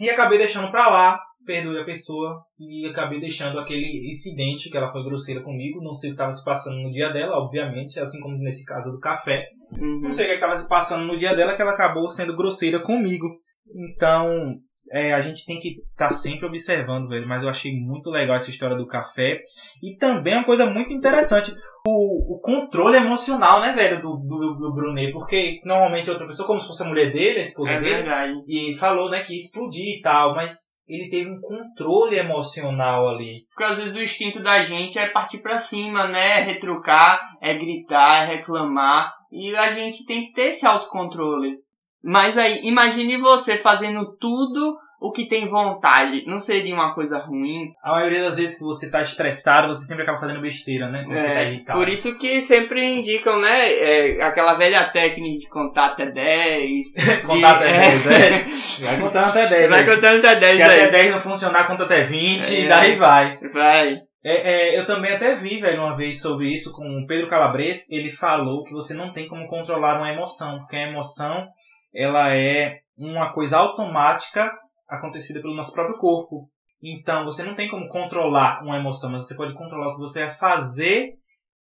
e 0.00 0.08
acabei 0.10 0.38
deixando 0.38 0.70
pra 0.70 0.88
lá, 0.88 1.20
perdoei 1.44 1.80
a 1.80 1.84
pessoa 1.84 2.42
e 2.58 2.86
acabei 2.86 3.20
deixando 3.20 3.58
aquele 3.58 4.10
incidente 4.10 4.70
que 4.70 4.76
ela 4.76 4.90
foi 4.90 5.04
grosseira 5.04 5.42
comigo. 5.42 5.82
Não 5.82 5.92
sei 5.92 6.10
o 6.10 6.12
que 6.12 6.14
estava 6.14 6.32
se 6.32 6.44
passando 6.44 6.76
no 6.76 6.90
dia 6.90 7.10
dela, 7.10 7.38
obviamente, 7.38 7.98
assim 8.00 8.20
como 8.20 8.36
nesse 8.38 8.64
caso 8.64 8.90
do 8.90 8.98
café. 8.98 9.46
Uhum. 9.72 10.00
Não 10.02 10.10
sei 10.10 10.26
o 10.26 10.28
que 10.28 10.34
estava 10.34 10.56
se 10.56 10.68
passando 10.68 11.04
no 11.04 11.16
dia 11.16 11.34
dela 11.34 11.54
que 11.54 11.62
ela 11.62 11.72
acabou 11.72 12.08
sendo 12.08 12.36
grosseira 12.36 12.80
comigo. 12.80 13.28
Então, 13.74 14.58
é, 14.90 15.12
a 15.12 15.20
gente 15.20 15.46
tem 15.46 15.58
que 15.58 15.80
estar 15.92 16.08
tá 16.08 16.10
sempre 16.10 16.46
observando, 16.46 17.08
velho. 17.08 17.26
Mas 17.26 17.42
eu 17.42 17.48
achei 17.48 17.72
muito 17.74 18.10
legal 18.10 18.36
essa 18.36 18.50
história 18.50 18.76
do 18.76 18.86
café. 18.86 19.40
E 19.82 19.96
também 19.96 20.34
uma 20.34 20.44
coisa 20.44 20.66
muito 20.66 20.92
interessante, 20.92 21.52
o, 21.86 22.36
o 22.36 22.40
controle 22.40 22.96
emocional, 22.96 23.60
né, 23.60 23.72
velho, 23.72 24.00
do, 24.00 24.16
do, 24.16 24.54
do 24.54 24.74
Brunet. 24.74 25.12
Porque 25.12 25.60
normalmente 25.64 26.10
outra 26.10 26.26
pessoa, 26.26 26.46
como 26.46 26.60
se 26.60 26.66
fosse 26.66 26.82
a 26.82 26.86
mulher 26.86 27.12
dele, 27.12 27.40
a 27.40 27.44
esposa 27.44 27.72
é 27.72 27.80
dele, 27.80 27.94
verdade. 27.94 28.32
e 28.46 28.74
falou, 28.74 29.10
né, 29.10 29.22
que 29.22 29.32
ia 29.32 29.38
explodir 29.38 29.98
e 29.98 30.00
tal, 30.00 30.34
mas 30.34 30.73
ele 30.86 31.08
teve 31.08 31.30
um 31.30 31.40
controle 31.40 32.16
emocional 32.16 33.08
ali. 33.08 33.46
Porque 33.48 33.72
às 33.72 33.78
vezes 33.78 33.96
o 33.96 34.02
instinto 34.02 34.40
da 34.40 34.64
gente 34.64 34.98
é 34.98 35.08
partir 35.08 35.38
para 35.38 35.58
cima, 35.58 36.06
né? 36.06 36.40
É 36.40 36.42
retrucar, 36.42 37.20
é 37.40 37.54
gritar, 37.54 38.22
é 38.22 38.36
reclamar. 38.36 39.12
E 39.32 39.54
a 39.56 39.72
gente 39.72 40.04
tem 40.04 40.26
que 40.26 40.32
ter 40.32 40.48
esse 40.48 40.66
autocontrole. 40.66 41.58
Mas 42.02 42.36
aí, 42.36 42.60
imagine 42.64 43.16
você 43.16 43.56
fazendo 43.56 44.16
tudo 44.18 44.78
o 45.04 45.12
que 45.12 45.28
tem 45.28 45.46
vontade. 45.46 46.24
Não 46.26 46.38
seria 46.38 46.74
uma 46.74 46.94
coisa 46.94 47.18
ruim? 47.18 47.74
A 47.82 47.92
maioria 47.92 48.22
das 48.22 48.38
vezes 48.38 48.56
que 48.56 48.64
você 48.64 48.90
tá 48.90 49.02
estressado, 49.02 49.68
você 49.68 49.86
sempre 49.86 50.02
acaba 50.02 50.18
fazendo 50.18 50.40
besteira, 50.40 50.88
né? 50.88 51.02
Quando 51.04 51.18
é, 51.18 51.20
você 51.20 51.34
tá 51.34 51.42
irritado. 51.42 51.78
Por 51.78 51.88
isso 51.90 52.16
que 52.16 52.40
sempre 52.40 52.82
indicam, 52.82 53.38
né? 53.38 53.70
É, 53.70 54.22
aquela 54.22 54.54
velha 54.54 54.82
técnica 54.84 55.40
de 55.40 55.48
contar 55.50 55.88
até 55.88 56.10
10. 56.10 56.86
contar 57.26 57.56
até 57.56 57.70
10, 57.70 58.06
é. 58.06 58.14
é. 58.14 58.44
Vai 58.80 58.98
contando 58.98 59.24
até 59.26 59.46
10. 59.46 59.70
Vai 59.70 59.84
contando 59.84 60.18
até 60.26 60.36
10 60.36 60.56
Se 60.56 60.62
aí. 60.62 60.80
até 60.80 60.90
10 60.90 61.12
não 61.12 61.20
funcionar, 61.20 61.66
conta 61.66 61.84
até 61.84 62.00
20 62.00 62.56
é, 62.56 62.60
e 62.60 62.68
daí 62.68 62.94
vai. 62.94 63.38
Vai. 63.52 63.98
É, 64.24 64.72
é, 64.72 64.78
eu 64.78 64.86
também 64.86 65.12
até 65.12 65.34
vi, 65.34 65.60
velho, 65.60 65.82
uma 65.82 65.94
vez 65.94 66.22
sobre 66.22 66.48
isso 66.48 66.72
com 66.72 66.82
o 66.82 67.06
Pedro 67.06 67.28
Calabres. 67.28 67.90
Ele 67.90 68.08
falou 68.08 68.64
que 68.64 68.72
você 68.72 68.94
não 68.94 69.12
tem 69.12 69.28
como 69.28 69.46
controlar 69.48 69.98
uma 69.98 70.10
emoção, 70.10 70.60
porque 70.60 70.76
a 70.76 70.88
emoção 70.88 71.46
ela 71.94 72.34
é 72.34 72.78
uma 72.96 73.34
coisa 73.34 73.58
automática 73.58 74.50
acontecida 74.88 75.40
pelo 75.40 75.54
nosso 75.54 75.72
próprio 75.72 75.98
corpo. 75.98 76.48
Então, 76.82 77.24
você 77.24 77.42
não 77.42 77.54
tem 77.54 77.68
como 77.68 77.88
controlar 77.88 78.62
uma 78.62 78.76
emoção, 78.76 79.10
mas 79.10 79.26
você 79.26 79.34
pode 79.34 79.54
controlar 79.54 79.88
o 79.88 79.94
que 79.94 80.02
você 80.02 80.24
vai 80.24 80.34
fazer 80.34 81.12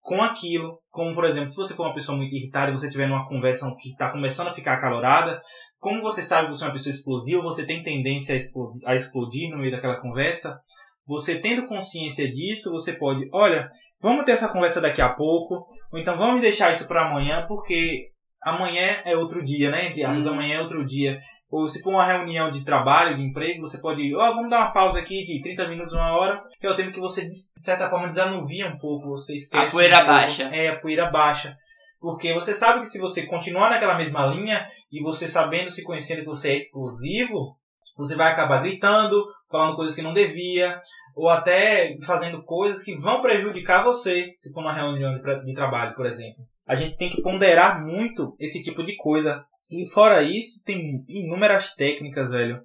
com 0.01 0.21
aquilo. 0.21 0.79
Como, 0.89 1.13
por 1.13 1.25
exemplo, 1.25 1.49
se 1.49 1.57
você 1.57 1.73
for 1.73 1.87
uma 1.87 1.93
pessoa 1.93 2.17
muito 2.17 2.33
irritada 2.33 2.71
e 2.71 2.77
você 2.77 2.87
estiver 2.87 3.07
numa 3.07 3.27
conversa 3.27 3.69
que 3.77 3.89
está 3.89 4.11
começando 4.11 4.47
a 4.47 4.53
ficar 4.53 4.73
acalorada, 4.73 5.41
como 5.77 6.01
você 6.01 6.21
sabe 6.21 6.47
que 6.47 6.55
você 6.55 6.63
é 6.63 6.67
uma 6.67 6.73
pessoa 6.73 6.93
explosiva, 6.93 7.41
você 7.41 7.65
tem 7.65 7.83
tendência 7.83 8.33
a 8.33 8.37
explodir, 8.37 8.81
a 8.87 8.95
explodir 8.95 9.49
no 9.49 9.57
meio 9.57 9.71
daquela 9.71 9.99
conversa, 9.99 10.59
você 11.05 11.39
tendo 11.39 11.67
consciência 11.67 12.29
disso, 12.29 12.71
você 12.71 12.93
pode, 12.93 13.27
olha, 13.33 13.67
vamos 14.01 14.25
ter 14.25 14.33
essa 14.33 14.47
conversa 14.47 14.79
daqui 14.79 15.01
a 15.01 15.09
pouco, 15.09 15.63
ou 15.91 15.99
então 15.99 16.17
vamos 16.17 16.41
deixar 16.41 16.71
isso 16.71 16.87
para 16.87 17.07
amanhã, 17.07 17.45
porque 17.47 18.09
amanhã 18.43 18.87
é 19.05 19.15
outro 19.17 19.43
dia, 19.43 19.71
né? 19.71 19.87
Entre 19.87 20.03
aspas, 20.03 20.25
uhum. 20.25 20.33
amanhã 20.33 20.57
é 20.57 20.61
outro 20.61 20.85
dia. 20.85 21.19
Ou 21.51 21.67
se 21.67 21.81
for 21.81 21.91
uma 21.91 22.05
reunião 22.05 22.51
de 22.51 22.63
trabalho, 22.63 23.17
de 23.17 23.23
emprego, 23.23 23.61
você 23.61 23.79
pode, 23.79 24.15
ó, 24.15 24.19
oh, 24.19 24.35
vamos 24.35 24.49
dar 24.51 24.59
uma 24.59 24.71
pausa 24.71 24.99
aqui 24.99 25.23
de 25.23 25.41
30 25.41 25.67
minutos, 25.67 25.93
uma 25.93 26.15
hora, 26.15 26.43
que 26.59 26.67
é 26.67 26.69
o 26.69 26.75
tempo 26.75 26.91
que 26.91 26.99
você, 26.99 27.25
de 27.25 27.33
certa 27.59 27.89
forma, 27.89 28.07
desanuvia 28.07 28.67
um 28.67 28.77
pouco, 28.77 29.09
você 29.09 29.35
esquece. 29.35 29.67
A 29.67 29.71
poeira 29.71 30.03
um 30.03 30.05
baixa. 30.05 30.43
É, 30.43 30.67
a 30.67 30.79
poeira 30.79 31.09
baixa. 31.09 31.57
Porque 31.99 32.33
você 32.33 32.53
sabe 32.53 32.81
que 32.81 32.85
se 32.85 32.99
você 32.99 33.25
continuar 33.25 33.69
naquela 33.69 33.95
mesma 33.95 34.27
linha, 34.27 34.65
e 34.91 35.01
você 35.01 35.27
sabendo, 35.27 35.71
se 35.71 35.83
conhecendo 35.83 36.19
que 36.19 36.27
você 36.27 36.51
é 36.51 36.55
explosivo, 36.55 37.57
você 37.97 38.15
vai 38.15 38.31
acabar 38.31 38.61
gritando, 38.61 39.25
falando 39.49 39.75
coisas 39.75 39.95
que 39.95 40.03
não 40.03 40.13
devia, 40.13 40.79
ou 41.15 41.27
até 41.27 41.97
fazendo 42.05 42.43
coisas 42.43 42.83
que 42.83 42.95
vão 42.95 43.21
prejudicar 43.21 43.83
você, 43.83 44.35
se 44.39 44.53
for 44.53 44.61
uma 44.61 44.73
reunião 44.73 45.19
de 45.43 45.53
trabalho, 45.53 45.95
por 45.95 46.05
exemplo. 46.05 46.45
A 46.69 46.75
gente 46.75 46.95
tem 46.95 47.09
que 47.09 47.19
ponderar 47.19 47.83
muito 47.83 48.29
esse 48.39 48.61
tipo 48.61 48.83
de 48.83 48.95
coisa. 48.95 49.43
E 49.71 49.89
fora 49.89 50.21
isso, 50.21 50.63
tem 50.63 51.03
inúmeras 51.09 51.73
técnicas, 51.73 52.29
velho, 52.29 52.61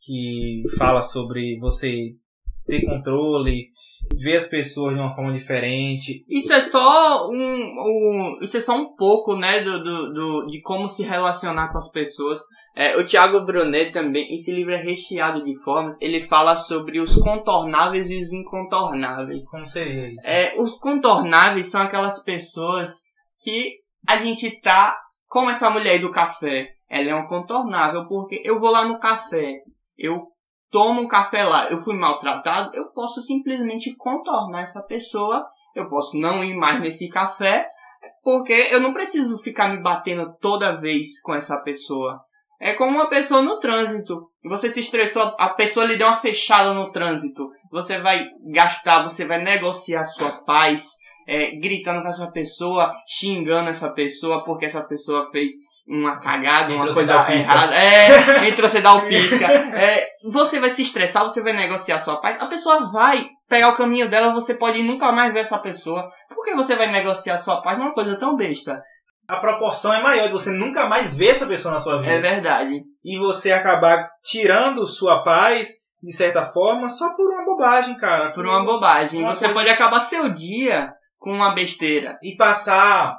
que 0.00 0.64
fala 0.76 1.00
sobre 1.00 1.56
você 1.60 2.16
ter 2.64 2.84
controle, 2.84 3.68
ver 4.20 4.38
as 4.38 4.48
pessoas 4.48 4.94
de 4.94 5.00
uma 5.00 5.14
forma 5.14 5.32
diferente. 5.32 6.24
Isso 6.28 6.52
é 6.52 6.60
só 6.60 7.28
um, 7.28 7.34
um 7.36 8.38
isso 8.42 8.56
é 8.56 8.60
só 8.60 8.76
um 8.76 8.96
pouco, 8.96 9.36
né, 9.36 9.60
do, 9.60 9.84
do, 9.84 10.12
do, 10.12 10.46
de 10.46 10.60
como 10.60 10.88
se 10.88 11.04
relacionar 11.04 11.70
com 11.70 11.78
as 11.78 11.92
pessoas. 11.92 12.40
É, 12.76 12.96
o 12.96 13.06
Thiago 13.06 13.44
Brunet 13.44 13.92
também, 13.92 14.34
esse 14.34 14.50
livro 14.50 14.74
é 14.74 14.82
recheado 14.82 15.44
de 15.44 15.56
formas, 15.62 16.00
ele 16.02 16.20
fala 16.20 16.56
sobre 16.56 17.00
os 17.00 17.14
contornáveis 17.14 18.10
e 18.10 18.18
os 18.18 18.32
incontornáveis. 18.32 19.48
Como 19.48 19.64
seria 19.64 20.10
isso? 20.10 20.26
É, 20.26 20.60
os 20.60 20.76
contornáveis 20.78 21.70
são 21.70 21.82
aquelas 21.82 22.24
pessoas 22.24 23.13
que 23.44 23.80
a 24.08 24.16
gente 24.16 24.60
tá, 24.60 24.98
como 25.28 25.50
essa 25.50 25.70
mulher 25.70 26.00
do 26.00 26.10
café, 26.10 26.70
ela 26.88 27.10
é 27.10 27.14
um 27.14 27.26
contornável, 27.26 28.08
porque 28.08 28.40
eu 28.44 28.58
vou 28.58 28.70
lá 28.70 28.84
no 28.84 28.98
café, 28.98 29.62
eu 29.96 30.28
tomo 30.70 31.02
um 31.02 31.08
café 31.08 31.44
lá, 31.44 31.68
eu 31.70 31.78
fui 31.78 31.94
maltratado, 31.94 32.70
eu 32.74 32.90
posso 32.92 33.20
simplesmente 33.20 33.94
contornar 33.96 34.62
essa 34.62 34.82
pessoa, 34.82 35.46
eu 35.74 35.88
posso 35.88 36.18
não 36.18 36.42
ir 36.42 36.56
mais 36.56 36.80
nesse 36.80 37.08
café, 37.08 37.68
porque 38.22 38.52
eu 38.70 38.80
não 38.80 38.92
preciso 38.92 39.38
ficar 39.38 39.68
me 39.68 39.82
batendo 39.82 40.34
toda 40.40 40.80
vez 40.80 41.20
com 41.22 41.34
essa 41.34 41.60
pessoa. 41.62 42.20
É 42.60 42.72
como 42.74 42.96
uma 42.96 43.08
pessoa 43.08 43.42
no 43.42 43.58
trânsito. 43.58 44.30
Você 44.44 44.70
se 44.70 44.80
estressou, 44.80 45.34
a 45.38 45.50
pessoa 45.50 45.86
lhe 45.86 45.96
deu 45.96 46.06
uma 46.06 46.16
fechada 46.16 46.72
no 46.72 46.90
trânsito. 46.90 47.50
Você 47.70 48.00
vai 48.00 48.26
gastar, 48.52 49.02
você 49.02 49.26
vai 49.26 49.42
negociar 49.42 50.04
sua 50.04 50.30
paz, 50.44 50.92
é, 51.26 51.56
gritando 51.56 52.02
com 52.02 52.08
essa 52.08 52.30
pessoa, 52.30 52.92
xingando 53.06 53.70
essa 53.70 53.90
pessoa 53.90 54.44
porque 54.44 54.66
essa 54.66 54.82
pessoa 54.82 55.30
fez 55.30 55.52
uma 55.86 56.18
cagada, 56.18 56.72
uma 56.72 56.92
coisa 56.92 57.32
errada. 57.32 57.74
É, 57.74 58.48
entrou 58.48 58.68
você 58.68 58.80
dar 58.80 58.94
o 58.94 59.06
pisca. 59.06 59.46
É, 59.46 60.08
você 60.30 60.58
vai 60.58 60.70
se 60.70 60.82
estressar, 60.82 61.22
você 61.22 61.42
vai 61.42 61.52
negociar 61.52 61.98
sua 61.98 62.20
paz. 62.20 62.40
A 62.40 62.46
pessoa 62.46 62.90
vai 62.90 63.26
pegar 63.48 63.68
o 63.68 63.76
caminho 63.76 64.08
dela, 64.08 64.32
você 64.32 64.54
pode 64.54 64.82
nunca 64.82 65.12
mais 65.12 65.32
ver 65.32 65.40
essa 65.40 65.58
pessoa. 65.58 66.10
Por 66.34 66.44
que 66.44 66.54
você 66.54 66.74
vai 66.74 66.90
negociar 66.90 67.36
sua 67.36 67.60
paz 67.60 67.78
numa 67.78 67.92
coisa 67.92 68.16
tão 68.16 68.36
besta? 68.36 68.82
A 69.26 69.36
proporção 69.36 69.92
é 69.92 70.02
maior 70.02 70.26
de 70.26 70.32
você 70.32 70.50
nunca 70.50 70.86
mais 70.86 71.16
ver 71.16 71.28
essa 71.28 71.46
pessoa 71.46 71.72
na 71.72 71.80
sua 71.80 71.98
vida. 71.98 72.12
É 72.12 72.20
verdade. 72.20 72.74
E 73.02 73.18
você 73.18 73.52
acabar 73.52 74.08
tirando 74.22 74.86
sua 74.86 75.22
paz, 75.22 75.68
de 76.02 76.12
certa 76.12 76.44
forma, 76.44 76.90
só 76.90 77.14
por 77.14 77.30
uma 77.30 77.44
bobagem, 77.44 77.96
cara. 77.96 78.32
Por 78.32 78.46
uma 78.46 78.64
bobagem. 78.64 79.22
Uma 79.22 79.34
você 79.34 79.46
coisa... 79.46 79.60
pode 79.60 79.70
acabar 79.70 80.00
seu 80.00 80.28
dia 80.30 80.92
com 81.24 81.32
uma 81.32 81.54
besteira. 81.54 82.18
E 82.22 82.36
passar 82.36 83.16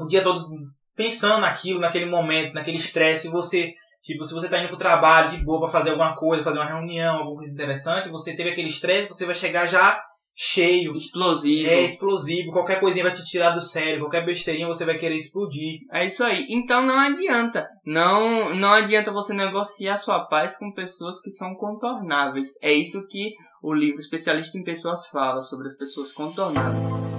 o 0.00 0.06
dia 0.06 0.22
todo 0.22 0.46
pensando 0.94 1.40
naquilo, 1.40 1.80
naquele 1.80 2.06
momento, 2.06 2.54
naquele 2.54 2.76
estresse, 2.76 3.28
você, 3.28 3.72
tipo, 4.00 4.24
se 4.24 4.32
você 4.32 4.48
tá 4.48 4.60
indo 4.60 4.68
pro 4.68 4.76
trabalho 4.76 5.30
de 5.30 5.44
boa 5.44 5.62
pra 5.62 5.70
fazer 5.72 5.90
alguma 5.90 6.14
coisa, 6.14 6.44
fazer 6.44 6.58
uma 6.58 6.68
reunião, 6.68 7.18
alguma 7.18 7.36
coisa 7.36 7.52
interessante, 7.52 8.08
você 8.08 8.36
teve 8.36 8.50
aquele 8.50 8.68
estresse, 8.68 9.08
você 9.08 9.26
vai 9.26 9.34
chegar 9.34 9.66
já 9.66 10.00
cheio. 10.34 10.94
Explosivo. 10.94 11.68
É, 11.68 11.82
explosivo. 11.82 12.52
Qualquer 12.52 12.78
coisinha 12.78 13.04
vai 13.04 13.12
te 13.12 13.24
tirar 13.24 13.50
do 13.50 13.60
sério, 13.60 13.98
qualquer 13.98 14.24
besteirinha 14.24 14.68
você 14.68 14.84
vai 14.84 14.98
querer 14.98 15.16
explodir. 15.16 15.80
É 15.90 16.06
isso 16.06 16.22
aí. 16.22 16.46
Então 16.48 16.86
não 16.86 16.98
adianta. 16.98 17.66
Não, 17.84 18.54
não 18.54 18.72
adianta 18.72 19.10
você 19.10 19.34
negociar 19.34 19.96
sua 19.96 20.26
paz 20.26 20.56
com 20.56 20.72
pessoas 20.72 21.20
que 21.20 21.30
são 21.30 21.56
contornáveis. 21.56 22.50
É 22.62 22.72
isso 22.72 23.04
que 23.08 23.32
o 23.60 23.74
livro 23.74 23.98
Especialista 23.98 24.56
em 24.56 24.64
Pessoas 24.64 25.06
fala 25.08 25.42
sobre 25.42 25.66
as 25.66 25.76
pessoas 25.76 26.12
contornáveis. 26.12 27.11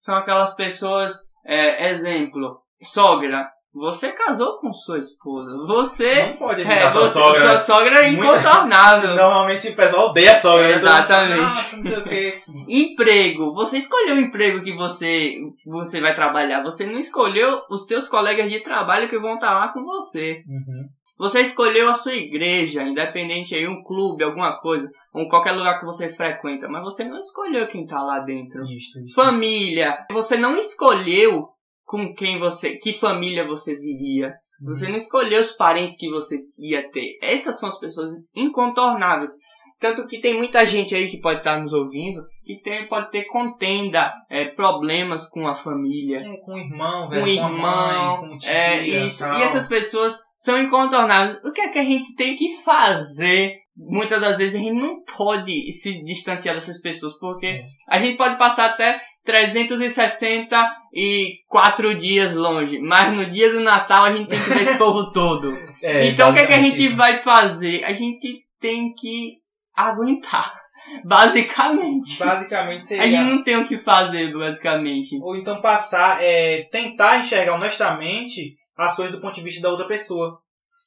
São 0.00 0.16
aquelas 0.16 0.54
pessoas, 0.54 1.14
é, 1.44 1.90
exemplo, 1.90 2.60
sogra. 2.82 3.48
Você 3.74 4.12
casou 4.12 4.60
com 4.60 4.72
sua 4.72 4.98
esposa. 4.98 5.66
Você. 5.66 6.28
Não 6.28 6.36
pode 6.36 6.62
é, 6.62 6.90
sua 6.90 7.00
você, 7.00 7.18
sogra. 7.18 7.40
Sua 7.40 7.58
sogra 7.58 8.04
é 8.04 8.08
incontornável. 8.08 9.16
Normalmente 9.16 9.68
o 9.68 9.74
pessoal 9.74 10.10
odeia 10.10 10.30
a 10.30 10.36
sogra. 10.36 10.68
Então, 10.68 10.78
Exatamente. 10.78 11.66
Então, 11.66 11.78
não 11.78 11.84
sei 11.84 11.98
o 11.98 12.04
quê. 12.04 12.42
emprego. 12.68 13.52
Você 13.54 13.78
escolheu 13.78 14.14
o 14.14 14.20
emprego 14.20 14.62
que 14.62 14.72
você, 14.76 15.34
você 15.66 16.00
vai 16.00 16.14
trabalhar. 16.14 16.62
Você 16.62 16.86
não 16.86 17.00
escolheu 17.00 17.62
os 17.68 17.88
seus 17.88 18.08
colegas 18.08 18.48
de 18.48 18.60
trabalho 18.60 19.08
que 19.08 19.18
vão 19.18 19.34
estar 19.34 19.58
lá 19.58 19.68
com 19.72 19.82
você. 19.82 20.44
Uhum. 20.46 20.88
Você 21.16 21.42
escolheu 21.42 21.88
a 21.88 21.94
sua 21.94 22.14
igreja, 22.14 22.82
independente 22.82 23.54
aí, 23.54 23.68
um 23.68 23.82
clube, 23.84 24.24
alguma 24.24 24.58
coisa, 24.60 24.90
ou 25.12 25.28
qualquer 25.28 25.52
lugar 25.52 25.78
que 25.78 25.86
você 25.86 26.12
frequenta, 26.12 26.68
mas 26.68 26.82
você 26.82 27.04
não 27.04 27.18
escolheu 27.18 27.68
quem 27.68 27.86
tá 27.86 28.02
lá 28.02 28.18
dentro. 28.20 28.64
Isso, 28.64 29.00
isso. 29.00 29.14
Família, 29.14 29.96
você 30.10 30.36
não 30.36 30.56
escolheu 30.56 31.48
com 31.84 32.12
quem 32.14 32.38
você, 32.38 32.76
que 32.76 32.92
família 32.92 33.46
você 33.46 33.76
viria. 33.76 34.34
Uhum. 34.60 34.74
Você 34.74 34.88
não 34.88 34.96
escolheu 34.96 35.40
os 35.40 35.52
parentes 35.52 35.96
que 35.96 36.10
você 36.10 36.38
ia 36.58 36.90
ter. 36.90 37.18
Essas 37.22 37.60
são 37.60 37.68
as 37.68 37.78
pessoas 37.78 38.10
incontornáveis. 38.34 39.30
Tanto 39.78 40.06
que 40.06 40.18
tem 40.18 40.34
muita 40.34 40.64
gente 40.64 40.94
aí 40.94 41.08
que 41.08 41.20
pode 41.20 41.40
estar 41.40 41.60
nos 41.60 41.72
ouvindo 41.72 42.22
e 42.46 42.58
tem, 42.60 42.88
pode 42.88 43.10
ter 43.10 43.24
contenda, 43.24 44.14
é, 44.30 44.46
problemas 44.46 45.28
com 45.28 45.46
a 45.46 45.54
família. 45.54 46.18
É, 46.18 46.36
com 46.38 46.54
o 46.54 46.58
irmão, 46.58 47.08
velho, 47.08 47.22
com, 47.22 47.28
o 47.28 47.32
irmão, 47.32 47.58
mãe, 47.58 48.30
com 48.30 48.38
tia, 48.38 48.50
é, 48.50 48.82
isso. 48.82 49.24
E 49.24 49.42
essas 49.42 49.66
pessoas 49.66 50.16
são 50.44 50.60
incontornáveis. 50.60 51.40
O 51.42 51.52
que 51.52 51.62
é 51.62 51.68
que 51.68 51.78
a 51.78 51.84
gente 51.84 52.14
tem 52.14 52.36
que 52.36 52.58
fazer? 52.62 53.54
Muitas 53.74 54.20
das 54.20 54.36
vezes 54.36 54.54
a 54.54 54.58
gente 54.58 54.78
não 54.78 55.02
pode 55.02 55.72
se 55.72 56.02
distanciar 56.02 56.54
dessas 56.54 56.82
pessoas, 56.82 57.18
porque 57.18 57.46
é. 57.46 57.62
a 57.88 57.98
gente 57.98 58.18
pode 58.18 58.36
passar 58.36 58.66
até 58.66 59.00
364 59.24 61.98
dias 61.98 62.34
longe, 62.34 62.78
mas 62.78 63.16
no 63.16 63.24
dia 63.24 63.50
do 63.50 63.60
Natal 63.60 64.04
a 64.04 64.14
gente 64.14 64.28
tem 64.28 64.38
que 64.38 64.50
ver 64.50 64.64
esse 64.64 64.76
povo 64.86 65.10
todo. 65.12 65.56
É, 65.82 66.08
então 66.08 66.30
o 66.30 66.34
que 66.34 66.40
é 66.40 66.46
que 66.46 66.52
a 66.52 66.62
gente 66.62 66.88
vai 66.88 67.22
fazer? 67.22 67.82
A 67.84 67.94
gente 67.94 68.44
tem 68.60 68.92
que 68.92 69.38
aguentar. 69.74 70.52
Basicamente. 71.02 72.18
Basicamente 72.18 72.84
seria. 72.84 73.04
A 73.04 73.08
gente 73.08 73.32
não 73.32 73.42
tem 73.42 73.56
o 73.56 73.66
que 73.66 73.78
fazer, 73.78 74.30
basicamente. 74.30 75.18
Ou 75.22 75.34
então 75.34 75.62
passar, 75.62 76.22
é, 76.22 76.64
tentar 76.70 77.20
enxergar 77.20 77.54
honestamente 77.54 78.54
as 78.76 78.96
coisas 78.96 79.14
do 79.14 79.20
ponto 79.20 79.34
de 79.34 79.42
vista 79.42 79.62
da 79.62 79.70
outra 79.70 79.86
pessoa. 79.86 80.38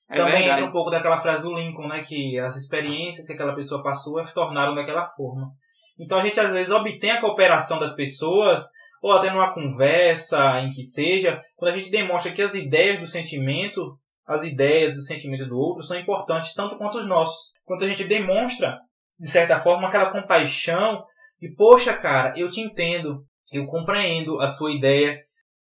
É 0.09 0.15
Também 0.15 0.39
verdade. 0.39 0.61
entra 0.61 0.65
um 0.65 0.71
pouco 0.71 0.89
daquela 0.89 1.19
frase 1.19 1.41
do 1.41 1.53
Lincoln, 1.53 1.87
né? 1.87 2.01
Que 2.01 2.39
as 2.39 2.55
experiências 2.55 3.27
que 3.27 3.33
aquela 3.33 3.55
pessoa 3.55 3.83
passou 3.83 4.19
as 4.19 4.33
tornaram 4.33 4.73
daquela 4.73 5.07
forma. 5.09 5.51
Então 5.99 6.17
a 6.17 6.23
gente 6.23 6.39
às 6.39 6.53
vezes 6.53 6.71
obtém 6.71 7.11
a 7.11 7.21
cooperação 7.21 7.79
das 7.79 7.93
pessoas, 7.93 8.63
ou 9.01 9.11
até 9.11 9.29
numa 9.29 9.53
conversa, 9.53 10.61
em 10.61 10.69
que 10.69 10.83
seja, 10.83 11.41
quando 11.55 11.73
a 11.73 11.75
gente 11.77 11.89
demonstra 11.89 12.31
que 12.31 12.41
as 12.41 12.53
ideias 12.53 12.99
do 12.99 13.05
sentimento, 13.05 13.97
as 14.25 14.43
ideias 14.43 14.95
do 14.95 15.01
sentimento 15.01 15.45
do 15.45 15.57
outro 15.57 15.83
são 15.83 15.97
importantes 15.97 16.53
tanto 16.53 16.77
quanto 16.77 16.99
os 16.99 17.07
nossos 17.07 17.57
quando 17.67 17.83
a 17.83 17.87
gente 17.87 18.05
demonstra, 18.05 18.79
de 19.19 19.29
certa 19.29 19.59
forma, 19.59 19.87
aquela 19.89 20.09
compaixão 20.09 21.03
e, 21.41 21.53
poxa, 21.53 21.93
cara, 21.93 22.33
eu 22.37 22.49
te 22.49 22.61
entendo, 22.61 23.25
eu 23.51 23.67
compreendo 23.67 24.39
a 24.39 24.47
sua 24.47 24.71
ideia, 24.71 25.19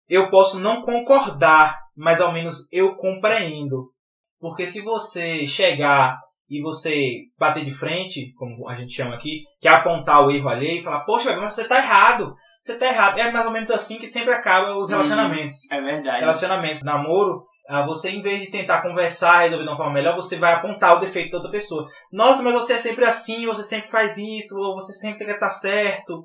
eu 0.07 0.29
posso 0.29 0.57
não 0.57 0.81
concordar, 0.81 1.77
mas 1.99 2.21
ao 2.21 2.31
menos 2.31 2.67
eu 2.71 2.95
compreendo. 2.95 3.91
Porque 4.39 4.65
se 4.65 4.81
você 4.81 5.45
chegar 5.45 6.17
e 6.49 6.61
você 6.61 7.25
bater 7.37 7.63
de 7.63 7.71
frente, 7.71 8.33
como 8.35 8.67
a 8.69 8.73
gente 8.73 8.93
chama 8.93 9.15
aqui, 9.15 9.41
que 9.59 9.67
é 9.67 9.71
apontar 9.71 10.25
o 10.25 10.31
erro 10.31 10.47
alheio 10.47 10.79
e 10.79 10.83
falar, 10.83 11.01
poxa, 11.01 11.35
mas 11.35 11.53
você 11.53 11.67
tá 11.67 11.77
errado, 11.77 12.33
você 12.59 12.75
tá 12.75 12.87
errado. 12.87 13.19
É 13.19 13.29
mais 13.29 13.45
ou 13.45 13.51
menos 13.51 13.69
assim 13.69 13.99
que 13.99 14.07
sempre 14.07 14.33
acaba 14.33 14.75
os 14.75 14.89
relacionamentos. 14.89 15.55
Hum, 15.65 15.75
é 15.75 15.81
verdade. 15.81 16.19
Relacionamentos, 16.21 16.83
namoro, 16.83 17.43
ah, 17.67 17.85
você, 17.85 18.09
em 18.09 18.21
vez 18.21 18.41
de 18.41 18.49
tentar 18.49 18.81
conversar, 18.81 19.41
resolver 19.41 19.63
de 19.63 19.69
uma 19.69 19.77
forma 19.77 19.93
melhor, 19.93 20.15
você 20.15 20.37
vai 20.37 20.53
apontar 20.53 20.95
o 20.95 20.99
defeito 20.99 21.31
da 21.31 21.37
outra 21.37 21.51
pessoa. 21.51 21.87
Nossa, 22.11 22.41
mas 22.41 22.53
você 22.53 22.73
é 22.73 22.77
sempre 22.77 23.05
assim, 23.05 23.45
você 23.45 23.61
sempre 23.61 23.91
faz 23.91 24.17
isso, 24.17 24.57
ou 24.57 24.73
você 24.73 24.93
sempre 24.93 25.25
quer 25.25 25.33
estar 25.33 25.51
certo. 25.51 26.23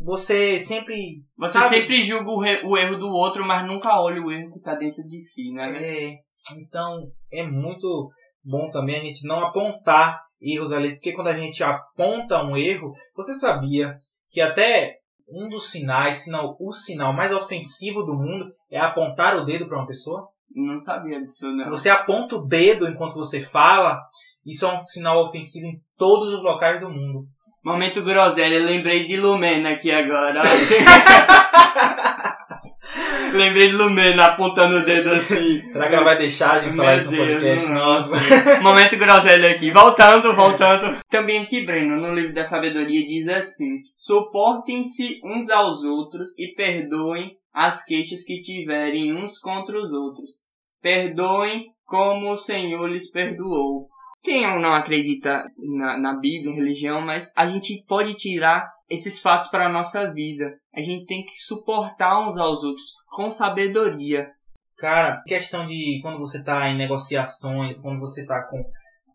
Você 0.00 0.58
sempre. 0.58 1.24
Você 1.36 1.54
sabe? 1.54 1.76
sempre 1.76 2.02
julga 2.02 2.30
o, 2.30 2.70
o, 2.70 2.76
erro 2.76 2.96
do 2.96 3.08
outro, 3.08 3.44
mas 3.44 3.66
nunca 3.66 4.00
olha 4.00 4.22
o 4.22 4.30
erro 4.30 4.52
que 4.52 4.58
está 4.58 4.74
dentro 4.74 5.02
de 5.04 5.20
si, 5.20 5.52
né? 5.52 5.70
É. 5.76 6.14
Então, 6.60 7.10
é 7.32 7.42
muito 7.42 8.10
bom 8.44 8.70
também 8.70 8.96
a 8.96 9.04
gente 9.04 9.26
não 9.26 9.40
apontar 9.40 10.20
erros 10.40 10.72
ali, 10.72 10.94
porque 10.94 11.12
quando 11.12 11.28
a 11.28 11.36
gente 11.36 11.62
aponta 11.62 12.42
um 12.44 12.56
erro, 12.56 12.92
você 13.14 13.34
sabia 13.34 13.94
que 14.30 14.40
até 14.40 14.98
um 15.28 15.48
dos 15.48 15.70
sinais, 15.70 16.26
não 16.26 16.56
o 16.58 16.72
sinal 16.72 17.12
mais 17.12 17.32
ofensivo 17.32 18.02
do 18.02 18.14
mundo, 18.14 18.46
é 18.70 18.78
apontar 18.78 19.36
o 19.36 19.44
dedo 19.44 19.66
para 19.66 19.78
uma 19.78 19.86
pessoa? 19.86 20.28
Não 20.50 20.80
sabia 20.80 21.20
disso, 21.20 21.52
não. 21.52 21.64
Se 21.64 21.70
você 21.70 21.90
aponta 21.90 22.36
o 22.36 22.46
dedo 22.46 22.88
enquanto 22.88 23.14
você 23.14 23.40
fala, 23.40 24.00
isso 24.46 24.64
é 24.64 24.74
um 24.74 24.78
sinal 24.78 25.22
ofensivo 25.24 25.66
em 25.66 25.80
todos 25.96 26.32
os 26.32 26.42
locais 26.42 26.80
do 26.80 26.88
mundo. 26.88 27.26
Momento 27.64 28.02
groselha, 28.02 28.64
lembrei 28.64 29.06
de 29.06 29.16
Lumena 29.16 29.70
aqui 29.70 29.90
agora. 29.90 30.42
lembrei 33.34 33.68
de 33.68 33.76
Lumena 33.76 34.26
apontando 34.26 34.76
o 34.76 34.84
dedo 34.84 35.10
assim. 35.10 35.68
Será 35.68 35.88
que 35.88 35.94
ela 35.94 36.04
vai 36.04 36.16
deixar 36.16 36.52
a 36.52 36.60
gente 36.64 36.76
falar 36.76 36.96
isso 36.96 37.10
no 37.10 37.16
podcast? 37.16 37.68
nossa. 37.68 38.16
Momento 38.62 38.96
groselha 38.96 39.50
aqui. 39.50 39.70
Voltando, 39.70 40.32
voltando. 40.34 40.98
Também 41.10 41.42
aqui, 41.42 41.62
Breno, 41.62 41.96
no 41.96 42.14
livro 42.14 42.32
da 42.32 42.44
sabedoria 42.44 43.06
diz 43.06 43.28
assim: 43.28 43.82
Suportem-se 43.96 45.20
uns 45.24 45.50
aos 45.50 45.82
outros 45.82 46.38
e 46.38 46.54
perdoem 46.54 47.36
as 47.52 47.84
queixas 47.84 48.22
que 48.24 48.40
tiverem 48.40 49.14
uns 49.16 49.38
contra 49.38 49.76
os 49.76 49.92
outros. 49.92 50.48
Perdoem 50.80 51.66
como 51.84 52.30
o 52.30 52.36
Senhor 52.36 52.88
lhes 52.88 53.10
perdoou. 53.10 53.88
Quem 54.22 54.42
não 54.60 54.74
acredita 54.74 55.44
na, 55.56 55.96
na 55.96 56.14
Bíblia, 56.14 56.52
em 56.52 56.56
religião, 56.56 57.00
mas 57.00 57.32
a 57.36 57.46
gente 57.46 57.84
pode 57.86 58.14
tirar 58.14 58.68
esses 58.90 59.20
fatos 59.20 59.48
para 59.48 59.66
a 59.66 59.72
nossa 59.72 60.12
vida. 60.12 60.58
A 60.74 60.80
gente 60.80 61.06
tem 61.06 61.24
que 61.24 61.36
suportar 61.36 62.26
uns 62.26 62.36
aos 62.36 62.62
outros 62.64 62.86
com 63.10 63.30
sabedoria. 63.30 64.28
Cara, 64.76 65.22
questão 65.26 65.66
de 65.66 66.00
quando 66.02 66.18
você 66.18 66.42
tá 66.42 66.68
em 66.68 66.76
negociações, 66.76 67.80
quando 67.80 67.98
você 67.98 68.24
tá 68.24 68.42
com 68.48 68.62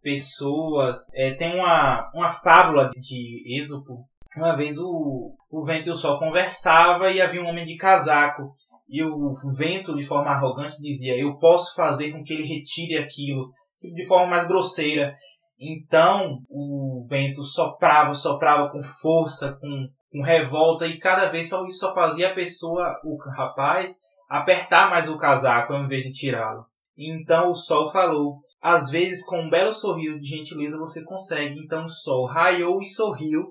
pessoas. 0.04 0.98
é, 1.14 1.34
tem 1.34 1.56
uma, 1.56 2.12
uma 2.14 2.30
fábula 2.30 2.90
de 2.90 3.58
Êxopo. 3.58 4.06
Uma 4.36 4.56
vez 4.56 4.78
o, 4.78 5.34
o 5.50 5.64
vento 5.64 5.88
e 5.88 5.92
o 5.92 5.96
sol 5.96 6.20
conversava 6.20 7.12
e 7.12 7.22
havia 7.22 7.42
um 7.42 7.48
homem 7.48 7.64
de 7.64 7.78
casaco. 7.78 8.44
E 8.90 9.04
o 9.04 9.32
vento, 9.56 9.96
de 9.96 10.04
forma 10.04 10.32
arrogante, 10.32 10.82
dizia: 10.82 11.18
Eu 11.18 11.38
posso 11.38 11.74
fazer 11.76 12.12
com 12.12 12.24
que 12.24 12.34
ele 12.34 12.44
retire 12.44 12.98
aquilo. 12.98 13.52
De 13.92 14.06
forma 14.06 14.28
mais 14.28 14.48
grosseira. 14.48 15.14
Então 15.60 16.40
o 16.50 17.06
vento 17.10 17.44
soprava, 17.44 18.14
soprava 18.14 18.70
com 18.70 18.82
força, 18.82 19.58
com, 19.60 19.88
com 20.12 20.22
revolta, 20.22 20.86
e 20.86 21.00
cada 21.00 21.28
vez 21.28 21.50
só, 21.50 21.66
isso 21.66 21.80
só 21.80 21.94
fazia 21.94 22.30
a 22.30 22.34
pessoa, 22.34 23.00
o 23.04 23.18
rapaz, 23.36 23.98
apertar 24.30 24.90
mais 24.90 25.10
o 25.10 25.18
casaco 25.18 25.74
ao 25.74 25.80
invés 25.84 26.04
de 26.04 26.12
tirá-lo. 26.12 26.66
Então 26.98 27.52
o 27.52 27.56
sol 27.56 27.92
falou: 27.92 28.36
Às 28.62 28.90
vezes, 28.90 29.26
com 29.26 29.40
um 29.40 29.50
belo 29.50 29.74
sorriso 29.74 30.20
de 30.20 30.28
gentileza, 30.28 30.78
você 30.78 31.04
consegue. 31.04 31.60
Então 31.60 31.86
o 31.86 31.90
sol 31.90 32.26
raiou 32.26 32.82
e 32.82 32.86
sorriu 32.86 33.48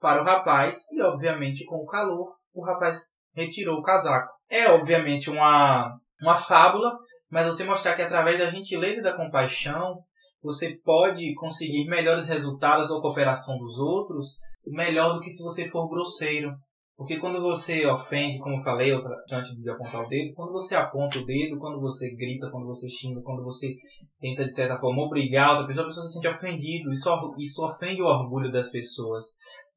para 0.00 0.22
o 0.22 0.24
rapaz, 0.24 0.84
e 0.92 1.02
obviamente 1.02 1.64
com 1.64 1.76
o 1.76 1.86
calor, 1.86 2.34
o 2.54 2.64
rapaz 2.64 3.08
retirou 3.34 3.78
o 3.78 3.82
casaco. 3.82 4.32
É 4.48 4.70
obviamente 4.70 5.28
uma, 5.28 5.92
uma 6.22 6.36
fábula, 6.36 6.96
mas 7.30 7.46
você 7.46 7.64
mostrar 7.64 7.94
que 7.94 8.02
através 8.02 8.38
da 8.38 8.48
gentileza 8.48 9.00
e 9.00 9.02
da 9.02 9.16
compaixão, 9.16 9.98
você 10.42 10.78
pode 10.84 11.34
conseguir 11.34 11.86
melhores 11.86 12.26
resultados 12.26 12.90
ou 12.90 13.02
cooperação 13.02 13.58
dos 13.58 13.78
outros, 13.78 14.38
melhor 14.66 15.12
do 15.12 15.20
que 15.20 15.30
se 15.30 15.42
você 15.42 15.68
for 15.68 15.88
grosseiro. 15.88 16.52
Porque 16.96 17.18
quando 17.18 17.40
você 17.40 17.86
ofende, 17.86 18.40
como 18.40 18.56
eu 18.56 18.64
falei 18.64 18.90
antes 18.90 19.52
de 19.56 19.70
apontar 19.70 20.04
o 20.04 20.08
dedo, 20.08 20.34
quando 20.34 20.50
você 20.50 20.74
aponta 20.74 21.18
o 21.18 21.24
dedo, 21.24 21.56
quando 21.56 21.80
você 21.80 22.12
grita, 22.16 22.50
quando 22.50 22.66
você 22.66 22.88
xinga, 22.88 23.22
quando 23.22 23.44
você 23.44 23.76
tenta 24.20 24.44
de 24.44 24.52
certa 24.52 24.76
forma 24.80 25.04
obrigar 25.04 25.50
outra 25.50 25.68
pessoa, 25.68 25.84
a 25.84 25.88
pessoa 25.88 26.06
se 26.06 26.14
sente 26.14 26.26
ofendido. 26.26 26.92
Isso, 26.92 27.08
isso 27.38 27.64
ofende 27.64 28.02
o 28.02 28.06
orgulho 28.06 28.50
das 28.50 28.68
pessoas. 28.68 29.26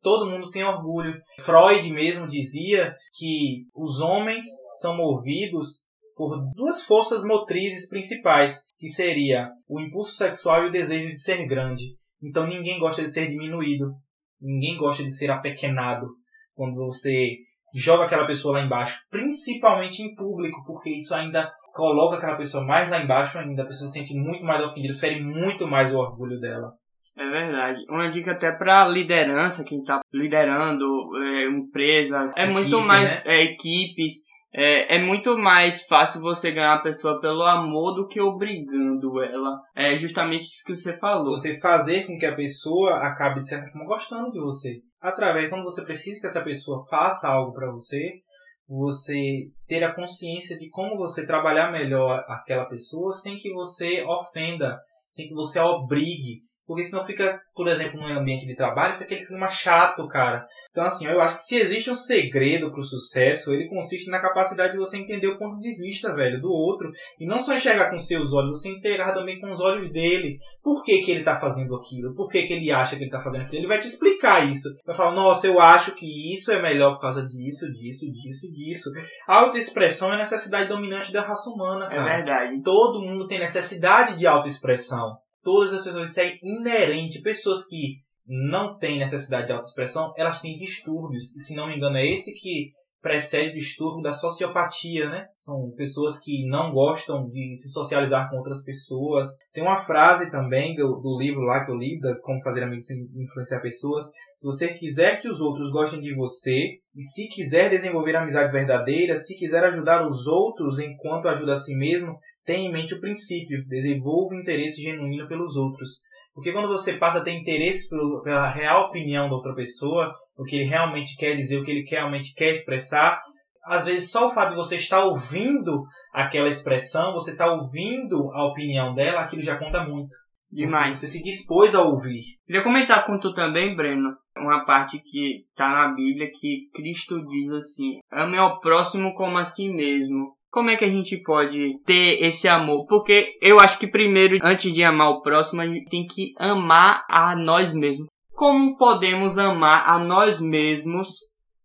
Todo 0.02 0.28
mundo 0.28 0.50
tem 0.50 0.64
orgulho. 0.64 1.14
Freud 1.42 1.94
mesmo 1.94 2.28
dizia 2.28 2.96
que 3.14 3.68
os 3.76 4.00
homens 4.00 4.44
são 4.82 4.98
movidos 4.98 5.84
por 6.22 6.38
duas 6.54 6.84
forças 6.84 7.24
motrizes 7.24 7.90
principais, 7.90 8.60
que 8.78 8.88
seria 8.88 9.50
o 9.68 9.82
impulso 9.82 10.14
sexual 10.14 10.64
e 10.64 10.68
o 10.68 10.72
desejo 10.72 11.08
de 11.08 11.20
ser 11.20 11.48
grande. 11.48 11.96
Então 12.22 12.46
ninguém 12.46 12.78
gosta 12.78 13.02
de 13.02 13.12
ser 13.12 13.28
diminuído, 13.28 13.92
ninguém 14.40 14.78
gosta 14.78 15.04
de 15.04 15.10
ser 15.10 15.32
apequenado 15.32 16.06
quando 16.54 16.76
você 16.76 17.38
joga 17.74 18.06
aquela 18.06 18.28
pessoa 18.28 18.60
lá 18.60 18.64
embaixo, 18.64 19.00
principalmente 19.10 20.04
em 20.04 20.14
público, 20.14 20.64
porque 20.64 20.92
isso 20.92 21.16
ainda 21.16 21.52
coloca 21.74 22.18
aquela 22.18 22.38
pessoa 22.38 22.64
mais 22.64 22.88
lá 22.88 23.02
embaixo 23.02 23.40
ainda, 23.40 23.64
a 23.64 23.66
pessoa 23.66 23.88
se 23.88 23.98
sente 23.98 24.14
muito 24.14 24.46
mais 24.46 24.64
ofendida, 24.64 24.94
fere 24.94 25.20
muito 25.24 25.68
mais 25.68 25.92
o 25.92 25.98
orgulho 25.98 26.40
dela. 26.40 26.72
É 27.18 27.28
verdade. 27.28 27.84
Uma 27.90 28.12
dica 28.12 28.34
até 28.34 28.52
pra 28.52 28.88
liderança, 28.88 29.64
quem 29.64 29.84
tá 29.84 30.02
liderando 30.14 30.86
é, 31.18 31.48
empresa, 31.48 32.32
é 32.36 32.44
Equipe, 32.44 32.54
muito 32.54 32.80
mais 32.82 33.10
né? 33.10 33.22
é, 33.26 33.42
equipes. 33.42 34.30
É, 34.54 34.96
é 34.96 35.00
muito 35.00 35.38
mais 35.38 35.84
fácil 35.84 36.20
você 36.20 36.52
ganhar 36.52 36.74
a 36.74 36.82
pessoa 36.82 37.22
pelo 37.22 37.44
amor 37.44 37.96
do 37.96 38.08
que 38.08 38.20
obrigando 38.20 39.24
ela. 39.24 39.62
É 39.74 39.98
justamente 39.98 40.44
isso 40.44 40.64
que 40.66 40.76
você 40.76 40.98
falou. 40.98 41.38
Você 41.38 41.60
fazer 41.60 42.06
com 42.06 42.18
que 42.18 42.26
a 42.26 42.36
pessoa 42.36 42.96
acabe, 42.98 43.40
de 43.40 43.48
certa 43.48 43.72
forma, 43.72 43.88
gostando 43.88 44.32
de 44.32 44.40
você. 44.40 44.82
Através, 45.00 45.50
quando 45.50 45.64
você 45.64 45.84
precisa 45.84 46.20
que 46.20 46.28
essa 46.28 46.42
pessoa 46.42 46.86
faça 46.90 47.30
algo 47.30 47.54
para 47.54 47.72
você, 47.72 48.22
você 48.68 49.50
ter 49.68 49.84
a 49.84 49.94
consciência 49.94 50.58
de 50.60 50.70
como 50.70 50.98
você 50.98 51.26
trabalhar 51.26 51.72
melhor 51.72 52.24
aquela 52.28 52.66
pessoa 52.66 53.14
sem 53.14 53.38
que 53.38 53.52
você 53.54 54.04
ofenda, 54.04 54.80
sem 55.10 55.26
que 55.26 55.34
você 55.34 55.60
a 55.60 55.66
obrigue. 55.66 56.40
Porque 56.72 56.86
senão 56.86 57.06
fica, 57.06 57.38
por 57.54 57.68
exemplo, 57.68 58.00
num 58.00 58.08
ambiente 58.18 58.48
de 58.48 58.56
trabalho, 58.56 58.94
fica 58.94 59.04
aquele 59.04 59.26
clima 59.26 59.50
chato, 59.50 60.08
cara. 60.08 60.48
Então, 60.70 60.86
assim, 60.86 61.06
eu 61.06 61.20
acho 61.20 61.36
que 61.36 61.42
se 61.42 61.58
existe 61.58 61.92
um 61.92 61.96
segredo 61.96 62.72
pro 62.72 62.82
sucesso, 62.82 63.52
ele 63.52 63.68
consiste 63.68 64.10
na 64.10 64.22
capacidade 64.22 64.72
de 64.72 64.80
você 64.80 64.96
entender 64.98 65.28
o 65.28 65.38
ponto 65.38 65.60
de 65.60 65.76
vista, 65.76 66.16
velho, 66.16 66.40
do 66.40 66.50
outro. 66.50 66.90
E 67.20 67.26
não 67.26 67.42
só 67.42 67.54
enxergar 67.54 67.90
com 67.90 67.98
seus 68.00 68.32
olhos, 68.32 68.58
você 68.62 68.70
enxergar 68.70 69.12
também 69.12 69.38
com 69.42 69.50
os 69.52 69.60
olhos 69.60 69.90
dele. 69.90 70.38
Por 70.64 70.82
que, 70.82 71.02
que 71.02 71.12
ele 71.12 71.26
tá 71.26 71.36
fazendo 71.36 71.76
aquilo? 71.76 72.16
Por 72.16 72.30
que, 72.30 72.44
que 72.44 72.54
ele 72.54 72.72
acha 72.72 72.96
que 72.96 73.04
ele 73.04 73.12
tá 73.12 73.20
fazendo 73.20 73.42
aquilo? 73.42 73.58
Ele 73.58 73.68
vai 73.68 73.80
te 73.80 73.88
explicar 73.88 74.50
isso. 74.50 74.70
Vai 74.86 74.96
falar, 74.96 75.12
nossa, 75.12 75.46
eu 75.46 75.60
acho 75.60 75.94
que 75.94 76.34
isso 76.34 76.54
é 76.54 76.62
melhor 76.62 76.94
por 76.94 77.02
causa 77.02 77.22
disso, 77.28 77.70
disso, 77.74 78.10
disso, 78.10 78.50
disso. 78.50 78.90
A 79.28 79.40
autoexpressão 79.42 80.10
é 80.12 80.14
a 80.14 80.20
necessidade 80.20 80.70
dominante 80.70 81.12
da 81.12 81.22
raça 81.22 81.50
humana, 81.50 81.88
É 81.92 81.96
cara. 81.96 82.16
verdade. 82.16 82.62
Todo 82.64 83.02
mundo 83.02 83.28
tem 83.28 83.40
necessidade 83.40 84.18
de 84.18 84.26
autoexpressão. 84.26 85.18
Todas 85.44 85.74
as 85.74 85.84
pessoas, 85.84 86.12
isso 86.12 86.20
é 86.20 86.38
inerente. 86.42 87.22
Pessoas 87.22 87.66
que 87.68 87.98
não 88.28 88.78
têm 88.78 89.00
necessidade 89.00 89.48
de 89.48 89.52
autoexpressão, 89.52 90.14
elas 90.16 90.40
têm 90.40 90.56
distúrbios. 90.56 91.36
E 91.36 91.40
se 91.40 91.56
não 91.56 91.68
me 91.68 91.76
engano, 91.76 91.98
é 91.98 92.06
esse 92.06 92.34
que 92.34 92.72
precede 93.02 93.50
o 93.50 93.54
distúrbio 93.56 94.04
da 94.04 94.14
sociopatia, 94.14 95.10
né? 95.10 95.26
São 95.40 95.72
pessoas 95.76 96.20
que 96.20 96.46
não 96.48 96.72
gostam 96.72 97.28
de 97.28 97.56
se 97.56 97.70
socializar 97.70 98.30
com 98.30 98.38
outras 98.38 98.64
pessoas. 98.64 99.28
Tem 99.52 99.64
uma 99.64 99.76
frase 99.76 100.30
também 100.30 100.76
do, 100.76 101.00
do 101.00 101.18
livro 101.20 101.42
lá 101.42 101.66
que 101.66 101.72
eu 101.72 101.76
li, 101.76 102.00
da 102.00 102.16
Como 102.22 102.42
Fazer 102.44 102.64
Amigos 102.64 102.86
Sem 102.86 103.10
Influenciar 103.16 103.60
Pessoas. 103.60 104.06
Se 104.38 104.46
você 104.46 104.68
quiser 104.76 105.20
que 105.20 105.28
os 105.28 105.42
outros 105.42 105.72
gostem 105.72 106.00
de 106.00 106.14
você, 106.16 106.76
e 106.96 107.02
se 107.02 107.28
quiser 107.28 107.70
desenvolver 107.70 108.16
amizades 108.16 108.54
verdadeiras, 108.54 109.26
se 109.26 109.36
quiser 109.36 109.64
ajudar 109.64 110.08
os 110.08 110.28
outros 110.28 110.78
enquanto 110.78 111.28
ajuda 111.28 111.54
a 111.54 111.60
si 111.60 111.76
mesmo, 111.76 112.16
tenha 112.46 112.68
em 112.68 112.72
mente 112.72 112.94
o 112.94 113.00
princípio, 113.00 113.66
desenvolva 113.68 114.36
um 114.36 114.40
interesse 114.40 114.82
genuíno 114.82 115.28
pelos 115.28 115.56
outros. 115.56 115.90
Porque 116.34 116.52
quando 116.52 116.68
você 116.68 116.94
passa 116.94 117.18
a 117.20 117.24
ter 117.24 117.32
interesse 117.34 117.90
pelo- 117.90 118.22
pela 118.24 118.48
real 118.50 118.88
opinião 118.88 119.28
da 119.28 119.36
outra 119.36 119.54
pessoa, 119.54 120.14
o 120.38 120.44
que 120.44 120.56
ele 120.56 120.66
realmente 120.66 121.16
quer 121.18 121.36
dizer, 121.36 121.58
o 121.58 121.64
que 121.64 121.72
ele 121.72 121.86
realmente 121.88 122.34
quer 122.34 122.54
expressar, 122.54 123.22
às 123.66 123.86
vezes 123.86 124.10
só 124.10 124.28
o 124.28 124.32
fato 124.32 124.52
de 124.52 124.56
você 124.56 124.76
estar 124.78 125.04
ouvindo 125.04 125.84
aquela 126.14 126.48
expressão, 126.48 127.14
você 127.14 127.32
está 127.32 127.52
ouvindo 127.52 128.32
a 128.34 128.46
opinião 128.46 128.94
dela, 128.96 129.22
aquilo 129.22 129.42
já 129.42 129.58
conta 129.58 129.84
muito. 129.84 130.16
Demais. 130.52 130.98
Você 130.98 131.08
se 131.08 131.22
dispôs 131.22 131.74
a 131.74 131.82
ouvir. 131.82 132.20
Queria 132.46 132.64
comentar 132.64 133.06
com 133.06 133.18
tu 133.18 133.34
também, 133.34 133.74
Breno, 133.76 134.10
uma 134.36 134.66
parte 134.66 135.00
que 135.00 135.46
tá 135.56 135.70
na 135.70 135.94
Bíblia 135.94 136.30
que 136.30 136.70
Cristo 136.74 137.26
diz 137.26 137.50
assim: 137.52 138.00
ame 138.12 138.38
ao 138.38 138.60
próximo 138.60 139.14
como 139.14 139.38
a 139.38 139.46
si 139.46 139.72
mesmo. 139.72 140.36
Como 140.52 140.70
é 140.70 140.76
que 140.76 140.84
a 140.84 140.90
gente 140.90 141.18
pode 141.24 141.80
ter 141.86 142.22
esse 142.22 142.46
amor? 142.46 142.86
Porque 142.86 143.38
eu 143.42 143.58
acho 143.58 143.80
que 143.80 143.88
primeiro, 143.88 144.38
antes 144.44 144.74
de 144.74 144.84
amar 144.84 145.10
o 145.10 145.22
próximo, 145.22 145.62
a 145.62 145.66
gente 145.66 145.90
tem 145.90 146.06
que 146.06 146.34
amar 146.38 147.06
a 147.10 147.38
nós 147.38 147.74
mesmos. 147.74 148.08
Como 148.34 148.76
podemos 148.76 149.38
amar 149.38 149.88
a 149.88 149.98
nós 149.98 150.42
mesmos 150.42 151.08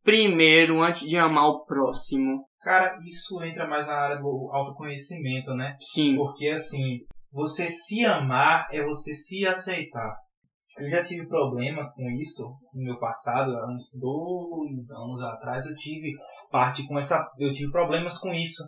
primeiro, 0.05 0.81
antes 0.83 1.09
de 1.09 1.17
amar 1.17 1.49
o 1.49 1.65
próximo? 1.65 2.47
Cara, 2.61 2.97
isso 3.05 3.43
entra 3.43 3.67
mais 3.67 3.87
na 3.87 3.95
área 3.95 4.17
do 4.17 4.51
autoconhecimento, 4.53 5.53
né? 5.53 5.77
Sim. 5.81 6.15
Porque 6.15 6.49
assim, 6.49 7.01
você 7.33 7.67
se 7.67 8.05
amar 8.05 8.69
é 8.71 8.85
você 8.85 9.13
se 9.13 9.45
aceitar. 9.45 10.15
Eu 10.79 10.91
já 10.91 11.03
tive 11.03 11.27
problemas 11.27 11.93
com 11.95 12.09
isso 12.11 12.43
no 12.73 12.85
meu 12.85 12.99
passado, 12.99 13.51
há 13.57 13.67
uns 13.73 13.99
dois 14.01 14.91
anos 14.91 15.23
atrás 15.23 15.67
eu 15.67 15.75
tive 15.75 16.13
parte 16.51 16.87
com 16.87 16.99
essa. 16.99 17.27
Eu 17.39 17.53
tive 17.53 17.71
problemas 17.71 18.19
com 18.19 18.33
isso. 18.33 18.63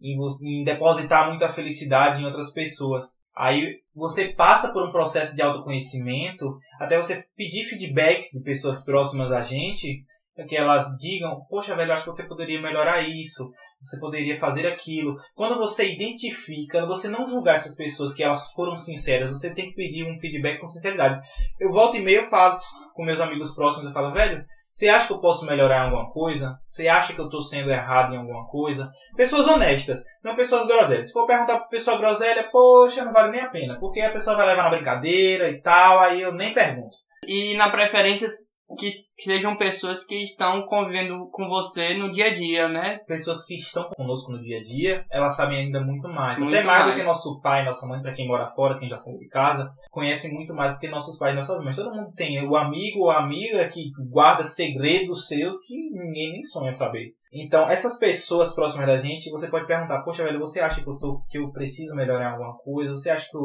Em, 0.00 0.16
em 0.42 0.62
depositar 0.62 1.28
muita 1.28 1.48
felicidade 1.48 2.20
em 2.20 2.26
outras 2.26 2.52
pessoas. 2.52 3.04
Aí 3.36 3.80
você 3.94 4.28
passa 4.28 4.72
por 4.72 4.86
um 4.86 4.92
processo 4.92 5.34
de 5.34 5.42
autoconhecimento, 5.42 6.58
até 6.80 6.96
você 6.96 7.26
pedir 7.36 7.64
feedbacks 7.64 8.28
de 8.32 8.42
pessoas 8.42 8.82
próximas 8.82 9.30
a 9.30 9.42
gente, 9.42 10.04
que 10.48 10.56
elas 10.56 10.96
digam, 10.98 11.44
poxa 11.48 11.74
velho, 11.74 11.92
acho 11.92 12.04
que 12.04 12.10
você 12.10 12.24
poderia 12.24 12.60
melhorar 12.60 13.00
isso. 13.00 13.50
você 13.80 13.98
poderia 14.00 14.38
fazer 14.38 14.66
aquilo. 14.66 15.16
Quando 15.34 15.56
você 15.56 15.92
identifica, 15.92 16.86
você 16.86 17.08
não 17.08 17.26
julgar 17.26 17.56
essas 17.56 17.76
pessoas 17.76 18.12
que 18.12 18.22
elas 18.22 18.50
foram 18.52 18.76
sinceras, 18.76 19.28
você 19.28 19.54
tem 19.54 19.68
que 19.68 19.76
pedir 19.76 20.04
um 20.04 20.18
feedback 20.18 20.58
com 20.58 20.66
sinceridade. 20.66 21.20
Eu 21.60 21.70
volto 21.70 21.96
e 21.96 22.00
meio, 22.00 22.28
falo 22.28 22.56
com 22.94 23.04
meus 23.04 23.20
amigos 23.20 23.54
próximos, 23.54 23.86
eu 23.86 23.92
falo, 23.92 24.12
velho, 24.12 24.44
você 24.76 24.90
acha 24.90 25.06
que 25.06 25.12
eu 25.14 25.20
posso 25.20 25.46
melhorar 25.46 25.78
em 25.78 25.84
alguma 25.84 26.10
coisa? 26.10 26.60
Você 26.62 26.86
acha 26.86 27.14
que 27.14 27.18
eu 27.18 27.24
estou 27.24 27.40
sendo 27.40 27.70
errado 27.70 28.12
em 28.12 28.18
alguma 28.18 28.46
coisa? 28.46 28.90
Pessoas 29.16 29.46
honestas, 29.46 30.04
não 30.22 30.36
pessoas 30.36 30.66
groselhas. 30.66 31.06
Se 31.06 31.14
for 31.14 31.26
perguntar 31.26 31.60
para 31.60 31.68
pessoa 31.68 31.96
groselha, 31.96 32.46
poxa, 32.52 33.02
não 33.02 33.10
vale 33.10 33.32
nem 33.32 33.40
a 33.40 33.48
pena. 33.48 33.78
Porque 33.80 34.02
a 34.02 34.12
pessoa 34.12 34.36
vai 34.36 34.44
levar 34.44 34.64
na 34.64 34.76
brincadeira 34.76 35.48
e 35.48 35.62
tal, 35.62 36.00
aí 36.00 36.20
eu 36.20 36.34
nem 36.34 36.52
pergunto. 36.52 36.94
E 37.26 37.56
na 37.56 37.70
preferência 37.70 38.28
que 38.74 38.90
sejam 38.90 39.56
pessoas 39.56 40.04
que 40.04 40.16
estão 40.22 40.66
convivendo 40.66 41.28
com 41.30 41.48
você 41.48 41.94
no 41.94 42.10
dia 42.10 42.26
a 42.26 42.34
dia, 42.34 42.68
né? 42.68 42.98
Pessoas 43.06 43.44
que 43.44 43.54
estão 43.54 43.88
conosco 43.90 44.32
no 44.32 44.42
dia 44.42 44.58
a 44.58 44.64
dia, 44.64 45.04
elas 45.10 45.36
sabem 45.36 45.58
ainda 45.58 45.80
muito 45.80 46.08
mais. 46.08 46.38
Muito 46.38 46.54
Até 46.54 46.64
mais, 46.64 46.82
mais. 46.82 46.94
do 46.94 46.98
que 47.00 47.06
nosso 47.06 47.40
pai, 47.40 47.64
nossa 47.64 47.86
mãe, 47.86 48.02
para 48.02 48.12
quem 48.12 48.26
mora 48.26 48.50
fora, 48.50 48.78
quem 48.78 48.88
já 48.88 48.96
saiu 48.96 49.18
de 49.18 49.28
casa, 49.28 49.70
conhecem 49.90 50.32
muito 50.32 50.52
mais 50.54 50.72
do 50.72 50.78
que 50.78 50.88
nossos 50.88 51.18
pais 51.18 51.32
e 51.32 51.36
nossas 51.36 51.62
mães. 51.62 51.76
Todo 51.76 51.94
mundo 51.94 52.12
tem 52.14 52.44
o 52.46 52.56
amigo 52.56 53.00
ou 53.00 53.10
amiga 53.10 53.68
que 53.68 53.90
guarda 54.10 54.42
segredos 54.42 55.28
seus 55.28 55.60
que 55.60 55.74
ninguém 55.90 56.32
nem 56.32 56.42
sonha 56.42 56.72
saber. 56.72 57.14
Então, 57.32 57.68
essas 57.68 57.98
pessoas 57.98 58.54
próximas 58.54 58.86
da 58.86 58.98
gente, 58.98 59.30
você 59.30 59.48
pode 59.48 59.66
perguntar, 59.66 60.02
poxa, 60.02 60.24
velho, 60.24 60.38
você 60.38 60.60
acha 60.60 60.82
que 60.82 60.88
eu, 60.88 60.96
tô, 60.96 61.22
que 61.28 61.38
eu 61.38 61.50
preciso 61.50 61.94
melhorar 61.94 62.32
alguma 62.32 62.56
coisa? 62.58 62.92
Você 62.92 63.10
acha 63.10 63.28
que 63.30 63.36
eu, 63.36 63.44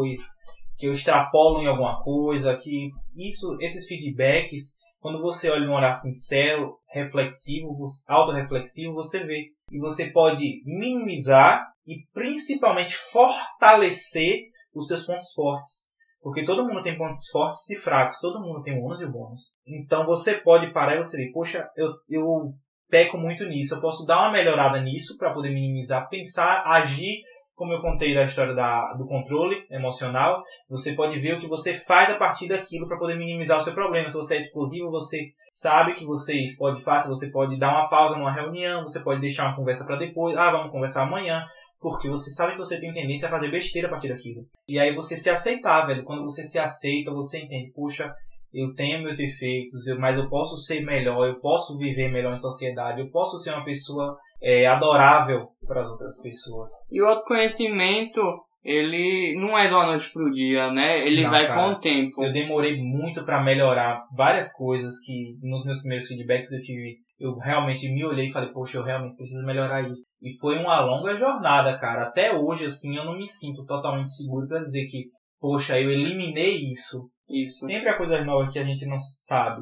que 0.77 0.87
eu 0.87 0.93
extrapolo 0.93 1.61
em 1.61 1.67
alguma 1.67 2.01
coisa? 2.01 2.55
Que 2.55 2.89
isso, 3.15 3.57
esses 3.59 3.85
feedbacks 3.87 4.80
quando 5.01 5.19
você 5.19 5.49
olha 5.49 5.67
um 5.67 5.73
olhar 5.73 5.93
sincero, 5.93 6.75
reflexivo, 6.87 7.75
autorreflexivo, 8.07 8.93
você 8.93 9.23
vê. 9.25 9.47
E 9.71 9.79
você 9.79 10.11
pode 10.11 10.61
minimizar 10.63 11.65
e 11.87 12.05
principalmente 12.13 12.95
fortalecer 12.95 14.43
os 14.73 14.87
seus 14.87 15.03
pontos 15.03 15.33
fortes. 15.33 15.89
Porque 16.21 16.45
todo 16.45 16.67
mundo 16.67 16.83
tem 16.83 16.95
pontos 16.95 17.27
fortes 17.31 17.67
e 17.71 17.75
fracos, 17.75 18.19
todo 18.19 18.41
mundo 18.41 18.61
tem 18.61 18.79
bônus 18.79 19.01
e 19.01 19.07
bônus. 19.07 19.57
Então 19.65 20.05
você 20.05 20.35
pode 20.35 20.71
parar 20.71 20.95
e 20.95 21.03
você 21.03 21.17
ver, 21.17 21.31
poxa, 21.31 21.67
eu, 21.75 21.93
eu 22.07 22.53
peco 22.87 23.17
muito 23.17 23.43
nisso, 23.45 23.73
eu 23.73 23.81
posso 23.81 24.05
dar 24.05 24.19
uma 24.19 24.31
melhorada 24.31 24.79
nisso 24.79 25.17
para 25.17 25.33
poder 25.33 25.49
minimizar, 25.49 26.07
pensar, 26.09 26.61
agir 26.67 27.23
como 27.55 27.73
eu 27.73 27.81
contei 27.81 28.13
da 28.13 28.23
história 28.23 28.53
da, 28.53 28.93
do 28.93 29.05
controle 29.05 29.65
emocional, 29.69 30.41
você 30.69 30.93
pode 30.93 31.19
ver 31.19 31.35
o 31.35 31.39
que 31.39 31.47
você 31.47 31.73
faz 31.73 32.09
a 32.09 32.17
partir 32.17 32.47
daquilo 32.47 32.87
para 32.87 32.97
poder 32.97 33.15
minimizar 33.15 33.59
o 33.59 33.61
seu 33.61 33.73
problema. 33.73 34.09
Se 34.09 34.17
você 34.17 34.35
é 34.35 34.37
explosivo, 34.37 34.89
você 34.89 35.27
sabe 35.49 35.93
que 35.93 36.05
você 36.05 36.43
pode 36.57 36.81
fazer, 36.81 37.09
você 37.09 37.29
pode 37.29 37.59
dar 37.59 37.71
uma 37.71 37.89
pausa 37.89 38.17
numa 38.17 38.33
reunião, 38.33 38.83
você 38.83 38.99
pode 38.99 39.21
deixar 39.21 39.45
uma 39.45 39.55
conversa 39.55 39.85
para 39.85 39.97
depois, 39.97 40.35
ah, 40.35 40.51
vamos 40.51 40.71
conversar 40.71 41.03
amanhã, 41.03 41.45
porque 41.79 42.09
você 42.09 42.29
sabe 42.31 42.53
que 42.53 42.59
você 42.59 42.79
tem 42.79 42.93
tendência 42.93 43.27
a 43.27 43.31
fazer 43.31 43.49
besteira 43.49 43.87
a 43.87 43.91
partir 43.91 44.09
daquilo. 44.09 44.45
E 44.67 44.79
aí 44.79 44.95
você 44.95 45.15
se 45.15 45.29
aceitar, 45.29 45.85
velho. 45.85 46.03
Quando 46.03 46.21
você 46.21 46.43
se 46.43 46.57
aceita, 46.57 47.11
você 47.11 47.39
entende, 47.39 47.71
puxa, 47.73 48.13
eu 48.53 48.73
tenho 48.75 49.01
meus 49.01 49.15
defeitos, 49.15 49.87
eu, 49.87 49.99
mas 49.99 50.17
eu 50.17 50.29
posso 50.29 50.57
ser 50.57 50.81
melhor, 50.81 51.27
eu 51.27 51.39
posso 51.39 51.77
viver 51.77 52.11
melhor 52.11 52.33
em 52.33 52.37
sociedade, 52.37 52.99
eu 52.99 53.09
posso 53.09 53.39
ser 53.39 53.51
uma 53.51 53.63
pessoa 53.63 54.17
é, 54.41 54.65
adorável 54.65 55.47
para 55.67 55.81
as 55.81 55.87
outras 55.87 56.21
pessoas. 56.21 56.69
E 56.91 57.01
o 57.01 57.05
autoconhecimento, 57.05 58.21
ele 58.63 59.35
não 59.39 59.57
é 59.57 59.67
de 59.67 59.73
uma 59.73 59.87
noite 59.87 60.11
pro 60.11 60.31
dia, 60.31 60.71
né? 60.71 61.05
Ele 61.05 61.23
Não, 61.23 61.29
vai 61.29 61.47
cara. 61.47 61.61
com 61.61 61.69
o 61.73 61.79
tempo. 61.79 62.23
Eu 62.23 62.33
demorei 62.33 62.77
muito 62.81 63.23
para 63.23 63.43
melhorar 63.43 64.03
várias 64.15 64.51
coisas 64.53 64.99
que 64.99 65.37
nos 65.41 65.63
meus 65.63 65.79
primeiros 65.79 66.07
feedbacks 66.07 66.51
eu 66.51 66.61
tive. 66.61 66.97
Eu 67.19 67.37
realmente 67.37 67.87
me 67.87 68.03
olhei 68.03 68.27
e 68.27 68.31
falei, 68.31 68.51
poxa, 68.51 68.77
eu 68.77 68.83
realmente 68.83 69.15
preciso 69.15 69.45
melhorar 69.45 69.87
isso. 69.87 70.01
E 70.21 70.35
foi 70.39 70.57
uma 70.57 70.79
longa 70.81 71.15
jornada, 71.15 71.77
cara. 71.77 72.03
Até 72.03 72.35
hoje, 72.35 72.65
assim, 72.65 72.97
eu 72.97 73.05
não 73.05 73.15
me 73.15 73.27
sinto 73.27 73.63
totalmente 73.65 74.09
seguro 74.09 74.47
para 74.47 74.59
dizer 74.59 74.85
que, 74.87 75.05
poxa, 75.39 75.79
eu 75.79 75.91
eliminei 75.91 76.55
isso. 76.55 77.11
Isso. 77.29 77.65
Sempre 77.67 77.89
há 77.89 77.97
coisas 77.97 78.25
novas 78.25 78.51
que 78.51 78.57
a 78.57 78.63
gente 78.63 78.87
não 78.87 78.97
sabe 78.97 79.61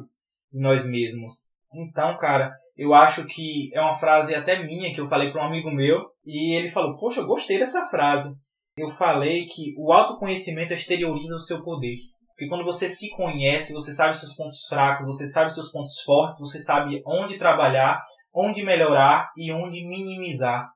nós 0.52 0.86
mesmos. 0.86 1.50
Então, 1.72 2.16
cara, 2.16 2.50
eu 2.80 2.94
acho 2.94 3.26
que 3.26 3.70
é 3.74 3.80
uma 3.80 3.92
frase 3.92 4.34
até 4.34 4.64
minha 4.64 4.90
que 4.90 4.98
eu 4.98 5.06
falei 5.06 5.30
para 5.30 5.42
um 5.42 5.48
amigo 5.48 5.70
meu 5.70 6.00
e 6.24 6.56
ele 6.56 6.70
falou: 6.70 6.96
Poxa, 6.96 7.20
eu 7.20 7.26
gostei 7.26 7.58
dessa 7.58 7.86
frase. 7.88 8.34
Eu 8.74 8.88
falei 8.88 9.44
que 9.44 9.74
o 9.76 9.92
autoconhecimento 9.92 10.72
exterioriza 10.72 11.36
o 11.36 11.40
seu 11.40 11.62
poder. 11.62 11.96
Porque 12.30 12.48
quando 12.48 12.64
você 12.64 12.88
se 12.88 13.10
conhece, 13.10 13.74
você 13.74 13.92
sabe 13.92 14.16
seus 14.16 14.34
pontos 14.34 14.64
fracos, 14.66 15.04
você 15.04 15.26
sabe 15.26 15.52
seus 15.52 15.70
pontos 15.70 16.00
fortes, 16.06 16.40
você 16.40 16.58
sabe 16.58 17.02
onde 17.06 17.36
trabalhar, 17.36 18.00
onde 18.34 18.64
melhorar 18.64 19.28
e 19.36 19.52
onde 19.52 19.86
minimizar. 19.86 20.66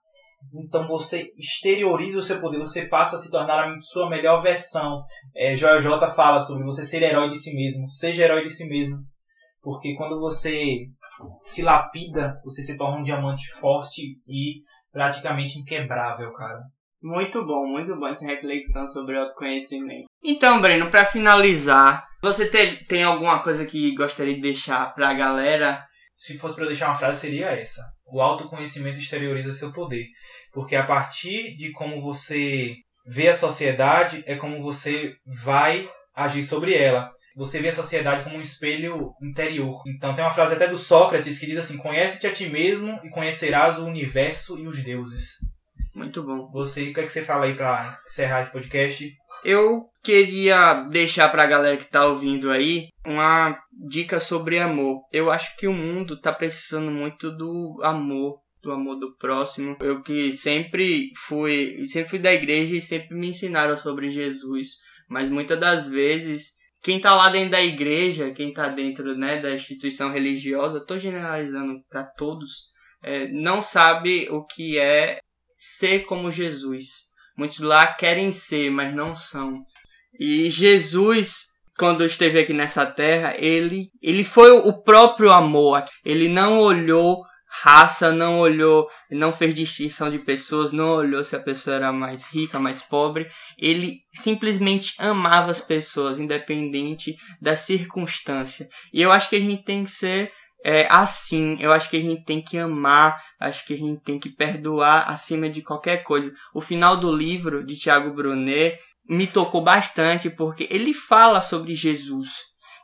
Então 0.54 0.86
você 0.86 1.30
exterioriza 1.38 2.18
o 2.18 2.22
seu 2.22 2.38
poder, 2.38 2.58
você 2.58 2.84
passa 2.84 3.16
a 3.16 3.18
se 3.18 3.30
tornar 3.30 3.64
a 3.64 3.78
sua 3.78 4.10
melhor 4.10 4.42
versão. 4.42 5.00
É, 5.34 5.56
Joel 5.56 5.80
J 5.80 6.10
fala 6.10 6.38
sobre 6.38 6.64
você 6.64 6.84
ser 6.84 7.02
herói 7.02 7.30
de 7.30 7.38
si 7.38 7.54
mesmo. 7.54 7.88
Seja 7.88 8.24
herói 8.24 8.42
de 8.42 8.50
si 8.50 8.68
mesmo. 8.68 8.98
Porque 9.64 9.94
quando 9.96 10.20
você 10.20 10.80
se 11.40 11.62
lapida, 11.62 12.38
você 12.44 12.62
se 12.62 12.76
torna 12.76 12.98
um 12.98 13.02
diamante 13.02 13.48
forte 13.48 14.18
e 14.28 14.60
praticamente 14.92 15.58
inquebrável, 15.58 16.32
cara. 16.34 16.60
Muito 17.02 17.44
bom, 17.44 17.66
muito 17.66 17.98
bom 17.98 18.06
essa 18.06 18.26
reflexão 18.26 18.86
sobre 18.86 19.18
autoconhecimento. 19.18 20.04
Então, 20.22 20.60
Breno, 20.60 20.90
para 20.90 21.04
finalizar, 21.04 22.04
você 22.22 22.46
te- 22.48 22.84
tem 22.86 23.02
alguma 23.02 23.42
coisa 23.42 23.64
que 23.66 23.94
gostaria 23.94 24.34
de 24.34 24.40
deixar 24.40 24.94
pra 24.94 25.12
galera? 25.14 25.82
Se 26.16 26.38
fosse 26.38 26.54
para 26.54 26.64
eu 26.64 26.68
deixar 26.68 26.88
uma 26.88 26.94
frase, 26.98 27.20
seria 27.20 27.46
essa. 27.48 27.82
O 28.06 28.20
autoconhecimento 28.20 28.98
exterioriza 29.00 29.52
seu 29.52 29.72
poder. 29.72 30.04
Porque 30.52 30.76
a 30.76 30.84
partir 30.84 31.56
de 31.56 31.72
como 31.72 32.00
você 32.00 32.74
vê 33.06 33.28
a 33.28 33.34
sociedade, 33.34 34.22
é 34.26 34.36
como 34.36 34.62
você 34.62 35.14
vai 35.44 35.90
agir 36.14 36.42
sobre 36.42 36.74
ela. 36.74 37.10
Você 37.36 37.60
vê 37.60 37.68
a 37.68 37.72
sociedade 37.72 38.22
como 38.22 38.36
um 38.36 38.40
espelho 38.40 39.12
interior. 39.20 39.82
Então 39.86 40.14
tem 40.14 40.24
uma 40.24 40.32
frase 40.32 40.54
até 40.54 40.68
do 40.68 40.78
Sócrates 40.78 41.38
que 41.38 41.46
diz 41.46 41.58
assim: 41.58 41.76
Conhece-te 41.76 42.26
a 42.26 42.32
ti 42.32 42.48
mesmo 42.48 43.00
e 43.02 43.10
conhecerás 43.10 43.78
o 43.78 43.86
universo 43.86 44.58
e 44.58 44.66
os 44.66 44.82
deuses. 44.82 45.38
Muito 45.94 46.22
bom. 46.22 46.50
Você, 46.52 46.90
o 46.90 46.94
que 46.94 47.00
é 47.00 47.02
que 47.04 47.12
você 47.12 47.22
fala 47.22 47.46
aí 47.46 47.54
para 47.54 48.00
encerrar 48.04 48.42
esse 48.42 48.50
podcast? 48.50 49.16
Eu 49.44 49.90
queria 50.02 50.84
deixar 50.84 51.28
pra 51.28 51.46
galera 51.46 51.76
que 51.76 51.84
tá 51.84 52.06
ouvindo 52.06 52.50
aí 52.50 52.88
uma 53.06 53.58
dica 53.88 54.18
sobre 54.18 54.58
amor. 54.58 55.02
Eu 55.12 55.30
acho 55.30 55.56
que 55.56 55.68
o 55.68 55.72
mundo 55.72 56.20
tá 56.20 56.32
precisando 56.32 56.90
muito 56.90 57.30
do 57.30 57.78
amor, 57.82 58.40
do 58.62 58.72
amor 58.72 58.98
do 58.98 59.14
próximo. 59.16 59.76
Eu 59.80 60.02
que 60.02 60.32
sempre 60.32 61.10
fui, 61.26 61.86
sempre 61.88 62.10
fui 62.10 62.18
da 62.18 62.32
igreja 62.32 62.74
e 62.74 62.80
sempre 62.80 63.14
me 63.14 63.28
ensinaram 63.28 63.76
sobre 63.76 64.10
Jesus, 64.10 64.78
mas 65.08 65.28
muitas 65.28 65.60
das 65.60 65.88
vezes 65.88 66.54
quem 66.84 67.00
tá 67.00 67.14
lá 67.14 67.30
dentro 67.30 67.52
da 67.52 67.62
igreja, 67.62 68.30
quem 68.32 68.52
tá 68.52 68.68
dentro, 68.68 69.16
né, 69.16 69.38
da 69.38 69.54
instituição 69.54 70.12
religiosa, 70.12 70.84
tô 70.84 70.98
generalizando 70.98 71.80
pra 71.88 72.04
todos, 72.04 72.70
é, 73.02 73.26
não 73.28 73.62
sabe 73.62 74.28
o 74.30 74.44
que 74.44 74.78
é 74.78 75.18
ser 75.58 76.00
como 76.00 76.30
Jesus. 76.30 77.10
Muitos 77.38 77.60
lá 77.60 77.86
querem 77.86 78.30
ser, 78.30 78.70
mas 78.70 78.94
não 78.94 79.16
são. 79.16 79.64
E 80.20 80.50
Jesus, 80.50 81.46
quando 81.78 82.04
esteve 82.04 82.38
aqui 82.38 82.52
nessa 82.52 82.84
terra, 82.84 83.34
ele, 83.38 83.88
ele 84.02 84.22
foi 84.22 84.50
o 84.50 84.84
próprio 84.84 85.32
amor. 85.32 85.84
Ele 86.04 86.28
não 86.28 86.58
olhou 86.58 87.24
raça, 87.62 88.10
não 88.10 88.40
olhou, 88.40 88.88
não 89.10 89.32
fez 89.32 89.54
distinção 89.54 90.10
de 90.10 90.18
pessoas, 90.18 90.72
não 90.72 90.90
olhou 90.90 91.22
se 91.22 91.36
a 91.36 91.40
pessoa 91.40 91.76
era 91.76 91.92
mais 91.92 92.26
rica, 92.26 92.58
mais 92.58 92.82
pobre. 92.82 93.28
Ele 93.56 94.00
simplesmente 94.12 94.94
amava 94.98 95.50
as 95.50 95.60
pessoas, 95.60 96.18
independente 96.18 97.16
da 97.40 97.54
circunstância. 97.54 98.68
E 98.92 99.00
eu 99.00 99.12
acho 99.12 99.28
que 99.28 99.36
a 99.36 99.40
gente 99.40 99.62
tem 99.62 99.84
que 99.84 99.90
ser 99.90 100.32
é, 100.64 100.88
assim. 100.90 101.56
Eu 101.60 101.72
acho 101.72 101.88
que 101.88 101.96
a 101.96 102.00
gente 102.00 102.24
tem 102.24 102.42
que 102.42 102.58
amar, 102.58 103.22
acho 103.38 103.64
que 103.66 103.74
a 103.74 103.78
gente 103.78 104.02
tem 104.02 104.18
que 104.18 104.30
perdoar 104.30 105.08
acima 105.08 105.48
de 105.48 105.62
qualquer 105.62 106.02
coisa. 106.02 106.32
O 106.52 106.60
final 106.60 106.96
do 106.96 107.14
livro 107.14 107.64
de 107.64 107.76
Tiago 107.76 108.12
Brunet 108.12 108.78
me 109.08 109.26
tocou 109.26 109.62
bastante 109.62 110.28
porque 110.28 110.66
ele 110.70 110.92
fala 110.92 111.40
sobre 111.40 111.74
Jesus. 111.74 112.30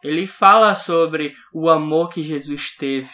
Ele 0.02 0.26
fala 0.26 0.74
sobre 0.76 1.34
o 1.52 1.68
amor 1.68 2.08
que 2.08 2.22
Jesus 2.22 2.74
teve. 2.76 3.10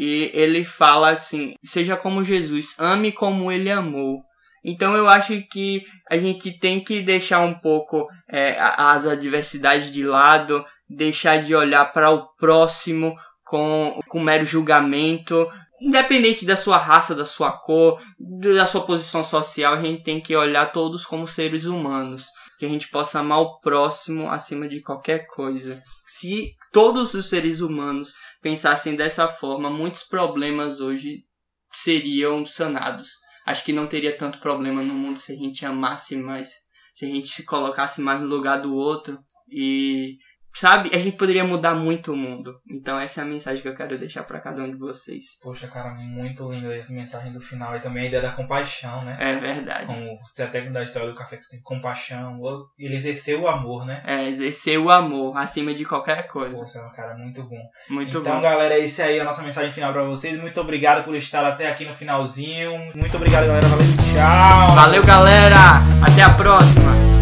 E 0.00 0.30
ele 0.32 0.62
fala 0.62 1.10
assim: 1.10 1.56
seja 1.64 1.96
como 1.96 2.22
Jesus, 2.22 2.76
ame 2.78 3.10
como 3.10 3.50
ele 3.50 3.68
amou. 3.68 4.22
Então 4.64 4.96
eu 4.96 5.08
acho 5.08 5.42
que 5.50 5.84
a 6.08 6.16
gente 6.16 6.52
tem 6.52 6.78
que 6.78 7.00
deixar 7.00 7.40
um 7.40 7.54
pouco 7.54 8.06
é, 8.30 8.56
as 8.60 9.04
adversidades 9.04 9.90
de 9.90 10.04
lado, 10.04 10.64
deixar 10.88 11.42
de 11.42 11.52
olhar 11.52 11.92
para 11.92 12.12
o 12.12 12.28
próximo 12.36 13.12
com, 13.44 13.98
com 14.08 14.20
mero 14.20 14.46
julgamento. 14.46 15.50
Independente 15.80 16.46
da 16.46 16.56
sua 16.56 16.76
raça, 16.76 17.12
da 17.12 17.24
sua 17.24 17.50
cor, 17.50 18.00
da 18.20 18.66
sua 18.66 18.82
posição 18.82 19.24
social, 19.24 19.74
a 19.74 19.80
gente 19.80 20.04
tem 20.04 20.20
que 20.20 20.36
olhar 20.36 20.70
todos 20.70 21.04
como 21.04 21.26
seres 21.26 21.64
humanos. 21.64 22.26
Que 22.58 22.66
a 22.66 22.68
gente 22.68 22.88
possa 22.88 23.20
amar 23.20 23.40
o 23.40 23.60
próximo 23.60 24.28
acima 24.28 24.68
de 24.68 24.80
qualquer 24.80 25.26
coisa. 25.26 25.80
Se 26.06 26.54
todos 26.72 27.14
os 27.14 27.28
seres 27.28 27.60
humanos 27.60 28.14
pensassem 28.42 28.96
dessa 28.96 29.28
forma, 29.28 29.70
muitos 29.70 30.02
problemas 30.02 30.80
hoje 30.80 31.24
seriam 31.72 32.44
sanados. 32.44 33.10
Acho 33.46 33.64
que 33.64 33.72
não 33.72 33.86
teria 33.86 34.16
tanto 34.16 34.40
problema 34.40 34.82
no 34.82 34.92
mundo 34.92 35.18
se 35.18 35.32
a 35.32 35.36
gente 35.36 35.64
amasse 35.64 36.16
mais, 36.16 36.50
se 36.94 37.04
a 37.04 37.08
gente 37.08 37.28
se 37.28 37.44
colocasse 37.44 38.00
mais 38.00 38.20
no 38.20 38.26
lugar 38.26 38.60
do 38.60 38.74
outro 38.74 39.18
e 39.50 40.18
sabe, 40.58 40.90
a 40.92 40.98
gente 40.98 41.16
poderia 41.16 41.44
mudar 41.44 41.74
muito 41.74 42.12
o 42.12 42.16
mundo. 42.16 42.60
Então 42.68 42.98
essa 42.98 43.20
é 43.20 43.24
a 43.24 43.26
mensagem 43.26 43.62
que 43.62 43.68
eu 43.68 43.74
quero 43.74 43.96
deixar 43.96 44.24
para 44.24 44.40
cada 44.40 44.62
um 44.62 44.70
de 44.70 44.76
vocês. 44.76 45.38
Poxa, 45.42 45.68
cara, 45.68 45.94
muito 45.94 46.50
linda 46.50 46.68
a 46.68 46.92
mensagem 46.92 47.32
do 47.32 47.40
final 47.40 47.76
e 47.76 47.80
também 47.80 48.04
a 48.04 48.06
ideia 48.06 48.22
da 48.22 48.32
compaixão, 48.32 49.04
né? 49.04 49.16
É 49.20 49.36
verdade. 49.36 49.86
Como 49.86 50.16
você 50.18 50.42
até 50.42 50.60
da 50.62 50.82
história 50.82 51.08
do 51.08 51.14
café 51.14 51.36
que 51.36 51.44
você 51.44 51.50
tem 51.50 51.62
compaixão, 51.62 52.40
ele 52.78 52.96
exerceu 52.96 53.42
o 53.42 53.48
amor, 53.48 53.86
né? 53.86 54.02
É, 54.04 54.28
exercer 54.28 54.78
o 54.78 54.90
amor 54.90 55.36
acima 55.36 55.72
de 55.72 55.84
qualquer 55.84 56.26
coisa. 56.28 56.60
Poxa, 56.60 56.80
cara, 56.94 57.16
muito 57.16 57.42
bom. 57.44 57.60
Muito 57.88 58.18
então, 58.18 58.36
bom. 58.36 58.40
galera, 58.40 58.78
esse 58.78 59.00
aí 59.00 59.18
é 59.18 59.20
a 59.20 59.24
nossa 59.24 59.42
mensagem 59.42 59.70
final 59.70 59.92
para 59.92 60.04
vocês. 60.04 60.38
Muito 60.40 60.60
obrigado 60.60 61.04
por 61.04 61.14
estar 61.14 61.44
até 61.44 61.68
aqui 61.68 61.84
no 61.84 61.94
finalzinho. 61.94 62.72
Muito 62.94 63.16
obrigado, 63.16 63.46
galera. 63.46 63.66
Valeu, 63.66 63.86
tchau. 63.86 64.74
Valeu, 64.74 65.04
galera. 65.04 65.56
Até 66.02 66.22
a 66.22 66.30
próxima. 66.34 67.17